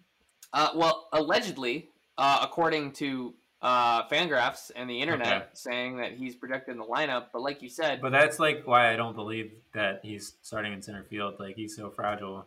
[0.52, 5.44] Uh, well, allegedly, uh, according to uh, Fangraphs and the internet, Okay.
[5.52, 7.26] saying that he's projected in the lineup.
[7.32, 10.80] But like you said, But that's like why I don't believe that he's starting in
[10.80, 11.34] center field.
[11.38, 12.46] Like he's so fragile.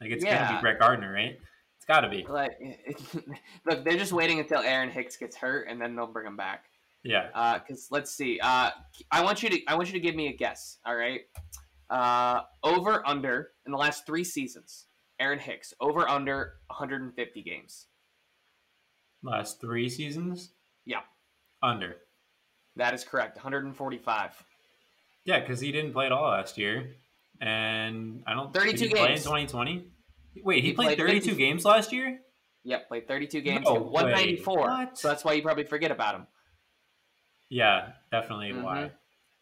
[0.00, 1.38] Like it's gonna be Brett Gardner, right?
[1.76, 2.24] It's got to be.
[2.28, 2.52] like,
[3.66, 6.66] look, they're just waiting until Aaron Hicks gets hurt, and then they'll bring him back.
[7.04, 7.58] Yeah.
[7.58, 8.70] Because let's see, uh,
[9.10, 10.78] I want you to I want you to give me a guess.
[10.86, 11.22] All right,
[11.90, 14.86] uh, over under in the last three seasons,
[15.20, 17.86] Aaron Hicks over under 150 games.
[19.22, 20.50] Last three seasons.
[20.84, 21.00] Yeah.
[21.62, 21.96] Under.
[22.76, 24.44] That is correct, 145.
[25.24, 26.96] Yeah, because he didn't play at all last year,
[27.40, 28.52] and I don't.
[28.52, 29.22] 32 did he play in games.
[29.22, 29.84] 2020.
[30.42, 32.18] Wait, he, He played, played 32 50 games last year.
[32.64, 34.58] Yep, played 32 games, No 194.
[34.58, 34.98] What?
[34.98, 36.26] So that's why you probably forget about him.
[37.52, 38.62] Yeah, definitely Mhm.
[38.62, 38.92] why.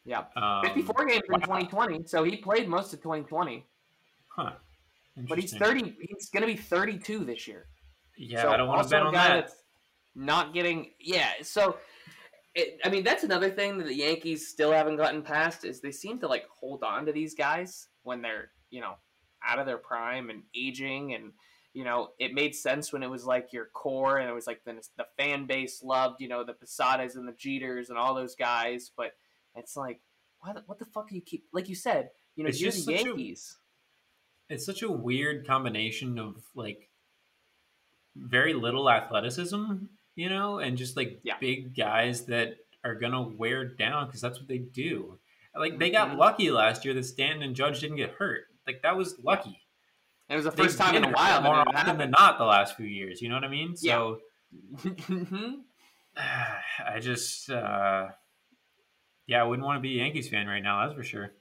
[0.04, 1.36] Yeah, Um, 54 games wow.
[1.36, 3.64] in 2020, so he played most of 2020.
[4.28, 4.56] Huh.
[5.16, 5.96] But he's 30.
[6.00, 7.68] He's going to be 32 this year.
[8.16, 9.52] Yeah, So I don't want to bet on that.
[10.16, 11.34] Not getting yeah.
[11.42, 11.78] So,
[12.56, 15.92] it, I mean, that's another thing that the Yankees still haven't gotten past is they
[15.92, 18.96] seem to like hold on to these guys when they're you know
[19.44, 21.32] out of their prime and aging and
[21.72, 24.62] you know it made sense when it was like your core and it was like
[24.64, 28.34] the the fan base loved you know the Posadas and the Jeters and all those
[28.34, 29.12] guys, but
[29.54, 30.00] it's like
[30.40, 32.70] why the, what the fuck do you keep like you said you know It's you're
[32.72, 33.58] just the such a- Yankees.
[34.48, 36.88] it's such a weird combination of like
[38.16, 39.74] very little athleticism,
[40.16, 41.36] you know, and just like Yeah.
[41.40, 45.18] big guys that are gonna wear down because that's what they do.
[45.54, 46.16] Like they got Mhm.
[46.18, 48.46] lucky last year that Stanton and Judge didn't get hurt.
[48.66, 49.60] Like that was lucky.
[50.31, 52.76] And it was the first time in a while more often than not the last
[52.76, 53.20] few years.
[53.20, 53.74] You know what I mean?
[53.81, 53.95] Yeah.
[53.95, 54.20] So
[54.76, 55.62] Mhm.
[56.16, 58.11] I just, uh,
[59.26, 60.83] yeah, I wouldn't want to be a Yankees fan right now.
[60.87, 61.33] That's for sure.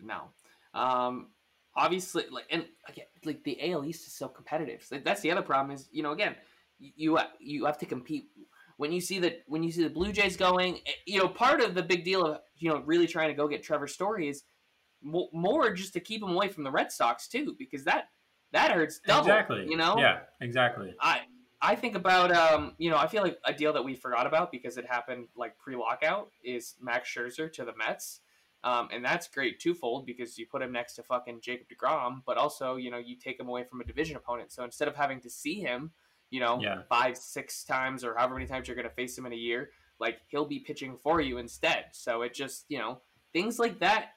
[0.00, 0.30] No.
[0.72, 1.28] Um,
[1.76, 4.82] obviously, like, and again, like the AL East is so competitive.
[4.82, 5.74] So that's the other problem.
[5.74, 6.34] Is you know, again,
[6.78, 8.30] you you have to compete.
[8.78, 11.60] When you see that, when you see the Blue Jays going, eh, you know, part
[11.60, 14.44] of the big deal of you know really trying to go get Trevor Story is
[15.02, 18.08] more just to keep him away from the Red Sox too, because that
[18.52, 19.22] that hurts double.
[19.28, 19.66] exactly.
[19.68, 19.96] You know.
[19.98, 20.94] Yeah, exactly.
[21.00, 21.22] I
[21.60, 24.50] I think about um, you know, I feel like a deal that we forgot about
[24.50, 28.20] because it happened like pre-lockout is Max Scherzer to the Mets.
[28.64, 32.36] Um, and that's great twofold because you put him next to fucking Jacob DeGrom, but
[32.36, 34.52] also, you know, you take him away from a division opponent.
[34.52, 35.90] So instead of having to see him,
[36.30, 36.82] you know, Yeah.
[36.88, 39.70] five, six times or however many times you're going to face him in a year,
[39.98, 41.86] like he'll be pitching for you instead.
[41.90, 43.00] So it just, you know,
[43.32, 44.10] things like that.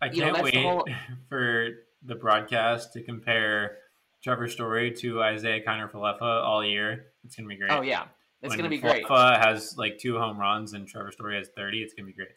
[0.00, 0.86] I You know, can't the wait whole-
[1.28, 1.68] for
[2.08, 3.76] the broadcast to compare
[4.24, 7.06] Trevor Story to Isaiah Kiner Falefa all year.
[7.24, 7.70] It's gonna be great.
[7.70, 8.06] Oh yeah,
[8.42, 9.04] it's going to be great.
[9.04, 11.82] Falefa has like two home runs and Trevor Story has thirty.
[11.82, 12.28] It's gonna be great.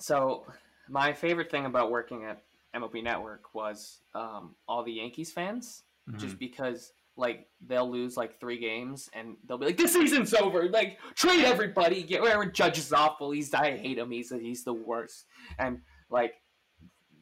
[0.00, 0.44] So,
[0.88, 2.42] my favorite thing about working at
[2.74, 6.18] MLB Network was um, all the Yankees fans, Mhm.
[6.18, 10.68] just because like they'll lose like three games and they'll be like, "The season's over!
[10.68, 13.30] Like trade everybody, get Aaron Judge is awful.
[13.30, 14.10] He's I hate him.
[14.10, 15.24] He's he's the worst."
[15.58, 15.80] And
[16.10, 16.34] like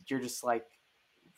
[0.08, 0.64] you're just like,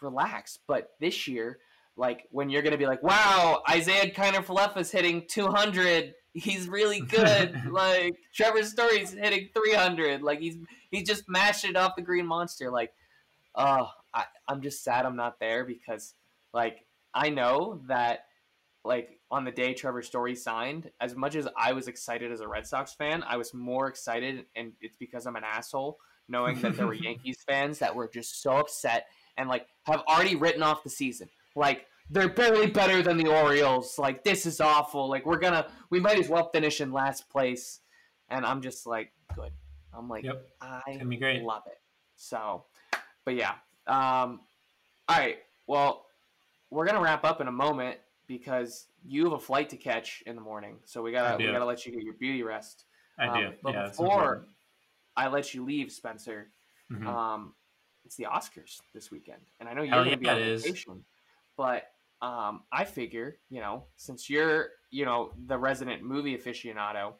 [0.00, 0.58] relax.
[0.66, 1.58] But this year,
[1.96, 6.14] like when you're gonna be like, "Wow, Isaiah Kiner Falefa's hitting 200.
[6.32, 10.22] He's really good." like Trevor Story's hitting 300.
[10.22, 10.56] Like he's
[10.90, 12.92] he just mashed it off the green monster like
[13.54, 16.14] oh I, i'm just sad i'm not there because
[16.52, 16.84] like
[17.14, 18.20] i know that
[18.84, 22.48] like on the day trevor story signed as much as i was excited as a
[22.48, 26.76] red sox fan i was more excited and it's because i'm an asshole knowing that
[26.76, 29.06] there were yankees fans that were just so upset
[29.38, 33.98] and like have already written off the season like they're barely better than the orioles
[33.98, 37.80] like this is awful like we're gonna we might as well finish in last place
[38.28, 39.52] and i'm just like good
[39.94, 41.42] i'm like Yep, I be great.
[41.42, 41.78] love it.
[42.20, 42.64] So,
[43.24, 43.52] but yeah.
[43.86, 44.40] Um,
[45.08, 45.36] all right.
[45.68, 46.06] Well,
[46.70, 50.34] we're gonna wrap up in a moment because you have a flight to catch in
[50.34, 52.84] the morning, so we gotta we gotta let you get your beauty rest.
[53.20, 53.52] I Um, do.
[53.62, 54.46] but yeah, before.
[55.16, 56.50] I let you leave, Spencer,
[56.90, 57.06] Mhm.
[57.06, 57.54] um,
[58.08, 61.04] it's the Oscars this weekend, and I know you're Hell gonna yeah, be on vacation,
[61.58, 61.82] but
[62.22, 67.12] um, I figure you know since you're you know the resident movie aficionado, um,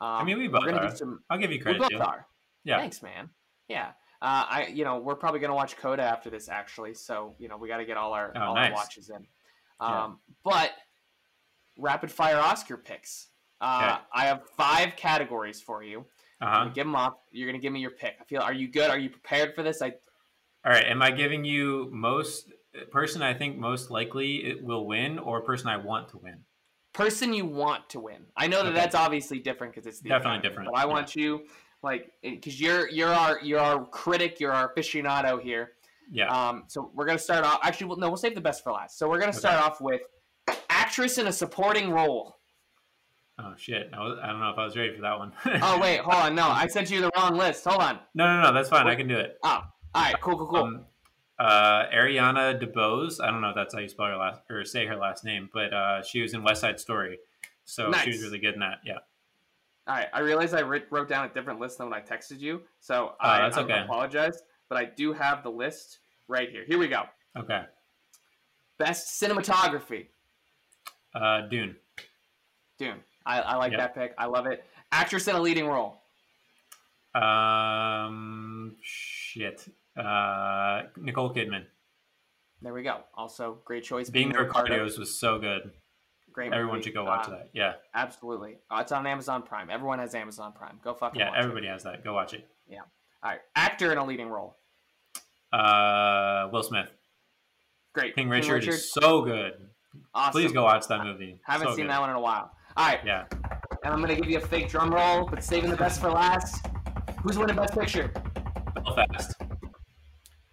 [0.00, 0.88] I mean, we both are.
[0.88, 1.20] do some.
[1.28, 1.82] I'll give you credit.
[1.82, 2.26] We both are.
[2.64, 2.78] Yeah.
[2.78, 3.28] Thanks, man.
[3.68, 3.88] Yeah.
[4.22, 7.58] Uh, I you know we're probably gonna watch Coda after this actually, so you know
[7.58, 8.70] we got to get all our Oh, all nice.
[8.70, 9.26] our watches in.
[9.82, 10.04] Yeah.
[10.04, 10.70] Um, but
[11.78, 13.28] rapid fire Oscar picks.
[13.60, 14.02] Uh, Okay.
[14.14, 16.06] I have five categories for you.
[16.40, 16.64] Uh-huh.
[16.74, 17.14] give them off.
[17.30, 18.16] You're gonna give me your pick.
[18.20, 18.40] I feel.
[18.40, 18.88] Are you good?
[18.90, 19.82] Are you prepared for this?
[19.82, 19.92] I
[20.64, 20.86] All right.
[20.86, 22.52] Am I giving you most
[22.90, 26.38] person I think most likely it will win, or person I want to win?
[26.92, 28.24] person you want to win.
[28.36, 28.78] I know that Okay.
[28.78, 30.92] that's obviously different because it's the Definitely Academy, different, But I yeah.
[30.92, 31.42] want you
[31.82, 34.38] like because you're you're our you're our critic.
[34.40, 35.72] You're our aficionado here.
[36.10, 36.28] Yeah.
[36.28, 37.58] Um, so we're gonna start off.
[37.64, 38.96] Actually, well, no, we'll save the best for last.
[38.98, 40.02] So we're gonna start off with
[40.70, 42.36] actress in a supporting role.
[43.40, 43.90] oh shit.
[43.92, 45.32] I, was, I don't know if I was ready for that one.
[45.62, 46.34] Oh wait, hold on.
[46.36, 47.64] No, I sent you the wrong list.
[47.64, 47.98] Hold on.
[48.14, 48.52] no, no, no.
[48.52, 48.86] That's fine.
[48.86, 49.36] I can do it.
[49.42, 49.62] Oh,
[49.94, 50.56] all right, cool, cool, cool.
[50.62, 50.84] Um,
[51.38, 53.20] uh, Ariana DeBose.
[53.22, 55.48] I don't know if that's how you spell her last or say her last name,
[55.52, 57.18] but uh, she was in West Side Story,
[57.64, 58.78] so she was really good in that.
[58.84, 58.98] Yeah.
[59.88, 62.62] all right, I realized I wrote down a different list than when I texted you,
[62.80, 64.42] so I, Oh, that's I apologize.
[64.68, 66.64] But I do have the list right here.
[66.66, 67.02] Here we go.
[67.36, 67.62] Okay.
[68.78, 70.06] Best cinematography.
[71.14, 71.76] Uh, Dune.
[72.78, 73.00] Dune.
[73.26, 73.80] I, I like Yep.
[73.80, 74.14] that pick.
[74.18, 74.64] I love it.
[74.90, 76.00] Actress in a leading role.
[77.14, 79.66] Um, shit.
[79.96, 81.64] Uh, Nicole Kidman.
[82.62, 83.00] There we go.
[83.14, 84.10] Also, great choice.
[84.10, 84.72] Being the Ricardo.
[84.72, 85.70] Ricardos was so good.
[86.32, 86.52] Great.
[86.52, 86.84] Everyone movie.
[86.86, 87.50] should go watch Uh, that.
[87.52, 87.74] Yeah.
[87.94, 88.56] Absolutely.
[88.70, 89.70] Uh, it's on Amazon Prime.
[89.70, 90.80] Everyone has Amazon Prime.
[90.82, 91.30] Go fucking Yeah.
[91.36, 92.02] Everybody has that.
[92.02, 92.48] Go watch it.
[92.66, 92.80] Yeah.
[93.22, 93.40] All right.
[93.54, 94.56] Actor in a leading role.
[95.52, 96.88] Uh, Will Smith.
[97.92, 98.16] Great.
[98.16, 99.52] King Richard, is so good.
[100.12, 100.32] awesome.
[100.32, 101.38] Please go watch that movie.
[101.44, 101.90] Haven't So seen good.
[101.92, 102.50] that one in a while.
[102.76, 102.98] All right.
[103.04, 103.26] Yeah.
[103.84, 106.66] And I'm gonna give you a fake drum roll, but saving the best for last.
[107.22, 108.08] Who's winning Best Picture?
[108.74, 109.33] Belfast.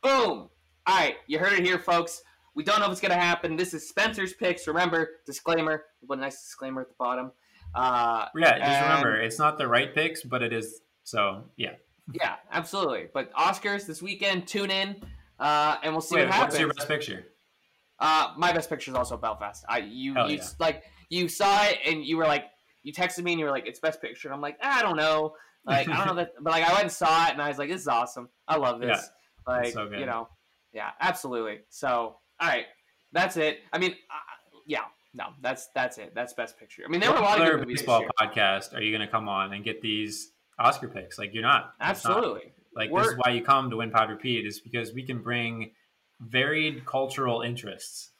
[0.01, 0.49] Boom!
[0.87, 2.21] All right, you heard it here, folks.
[2.55, 3.55] We don't know if it's gonna happen.
[3.55, 4.67] This is Spencer's picks.
[4.67, 5.85] Remember, disclaimer.
[6.07, 7.31] Put a nice disclaimer at the bottom.
[7.73, 8.57] Uh, Yeah.
[8.57, 10.81] Just And- remember, it's not the right picks, but it is.
[11.03, 11.75] So yeah.
[12.13, 13.07] yeah, absolutely.
[13.13, 14.47] But Oscars this weekend.
[14.47, 15.01] Tune in,
[15.39, 16.53] uh, and we'll see Wait, what happens.
[16.53, 17.25] what's your best picture?
[17.99, 19.63] Uh, my best picture is also Belfast.
[19.69, 20.47] I you Hell you yeah.
[20.59, 22.45] like you saw it and you were like
[22.83, 24.27] you texted me and you were like it's best picture.
[24.27, 25.35] And I'm like I don't know,
[25.65, 27.59] like I don't know that, but like I went and saw it and I was
[27.59, 28.27] like this is awesome.
[28.47, 28.89] I love this.
[28.99, 29.01] Yeah,
[29.47, 30.27] like so you know,
[30.73, 31.59] yeah, absolutely.
[31.69, 32.65] So all right,
[33.11, 33.59] that's it.
[33.73, 34.15] I mean, uh,
[34.67, 36.13] yeah, no, that's that's it.
[36.15, 36.83] That's best picture.
[36.85, 39.11] I mean, there were a lot of good movies baseball podcast are you going to
[39.11, 41.17] come on and get these Oscar picks?
[41.19, 41.73] Like you're not.
[41.81, 42.17] It's not.
[42.17, 42.53] Absolutely.
[42.75, 45.21] Like We're- this is why you come to Win Pod Repeat is because we can
[45.21, 45.71] bring
[46.21, 48.11] varied cultural interests.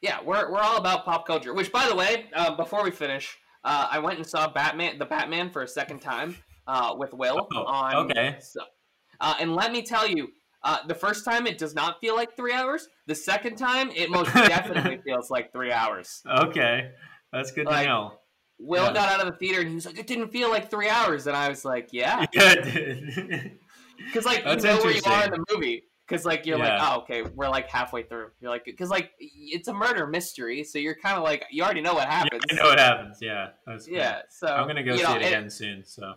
[0.00, 1.52] Yeah, we're, we're all about pop culture.
[1.52, 5.04] Which, by the way, uh, before we finish, uh, I went and saw Batman, the
[5.04, 6.36] Batman, for a second time
[6.66, 7.94] uh, with Will Oh, on.
[8.10, 8.38] okay.
[9.20, 10.28] Uh, and let me tell you,
[10.62, 12.88] uh, the first time it does not feel like three hours.
[13.06, 16.22] The second time, it most definitely feels like three hours.
[16.26, 16.90] Okay,
[17.32, 18.12] that's good Like- to know.
[18.62, 18.92] Will Yeah.
[18.92, 21.26] got out of the theater and he was like, "It didn't feel like three hours,"
[21.26, 23.58] and I was like, "Yeah," Yeah, it did.
[23.96, 25.84] because like That's you know where you are in the movie.
[26.06, 26.76] Because like you're Yeah.
[26.76, 28.32] like, oh okay, we're like halfway through.
[28.38, 31.80] You're like, because like it's a murder mystery, so you're kind of like you already
[31.80, 32.42] know what Yeah, happens.
[32.50, 33.16] I know what happens.
[33.22, 33.78] Yeah, cool.
[33.88, 35.82] Yeah, so I'm gonna go see know, it again soon.
[35.86, 36.12] So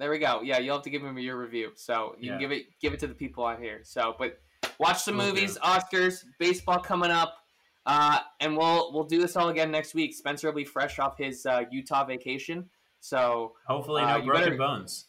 [0.00, 0.40] There we go.
[0.42, 1.72] Yeah, you'll have to give me your review.
[1.76, 2.32] So you Yeah.
[2.32, 3.80] can give it give it to the people on here.
[3.84, 4.40] So, but
[4.78, 7.36] watch some movies, Oscars, baseball coming up,
[7.84, 10.14] uh, and we'll we'll do this all again next week.
[10.14, 12.70] Spencer will be fresh off his uh, Utah vacation.
[13.00, 15.08] So hopefully, Uh, no you broken better- bones.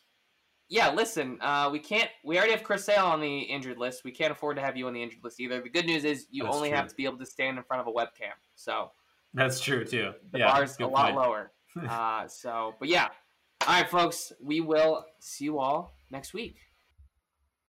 [0.67, 2.09] yeah, listen, uh, we can't.
[2.25, 4.03] We already have Chris Sale on the injured list.
[4.03, 5.61] We can't afford to have you on the injured list either.
[5.61, 6.77] The good news is you That's only true.
[6.77, 8.33] have to be able to stand in front of a webcam.
[8.55, 8.91] So
[9.33, 10.13] That's true too.
[10.31, 11.15] the yeah, bar's a lot point.
[11.15, 11.51] lower.
[11.89, 13.07] uh, so, but yeah.
[13.67, 14.33] All right, folks.
[14.43, 16.55] We will see you all next week.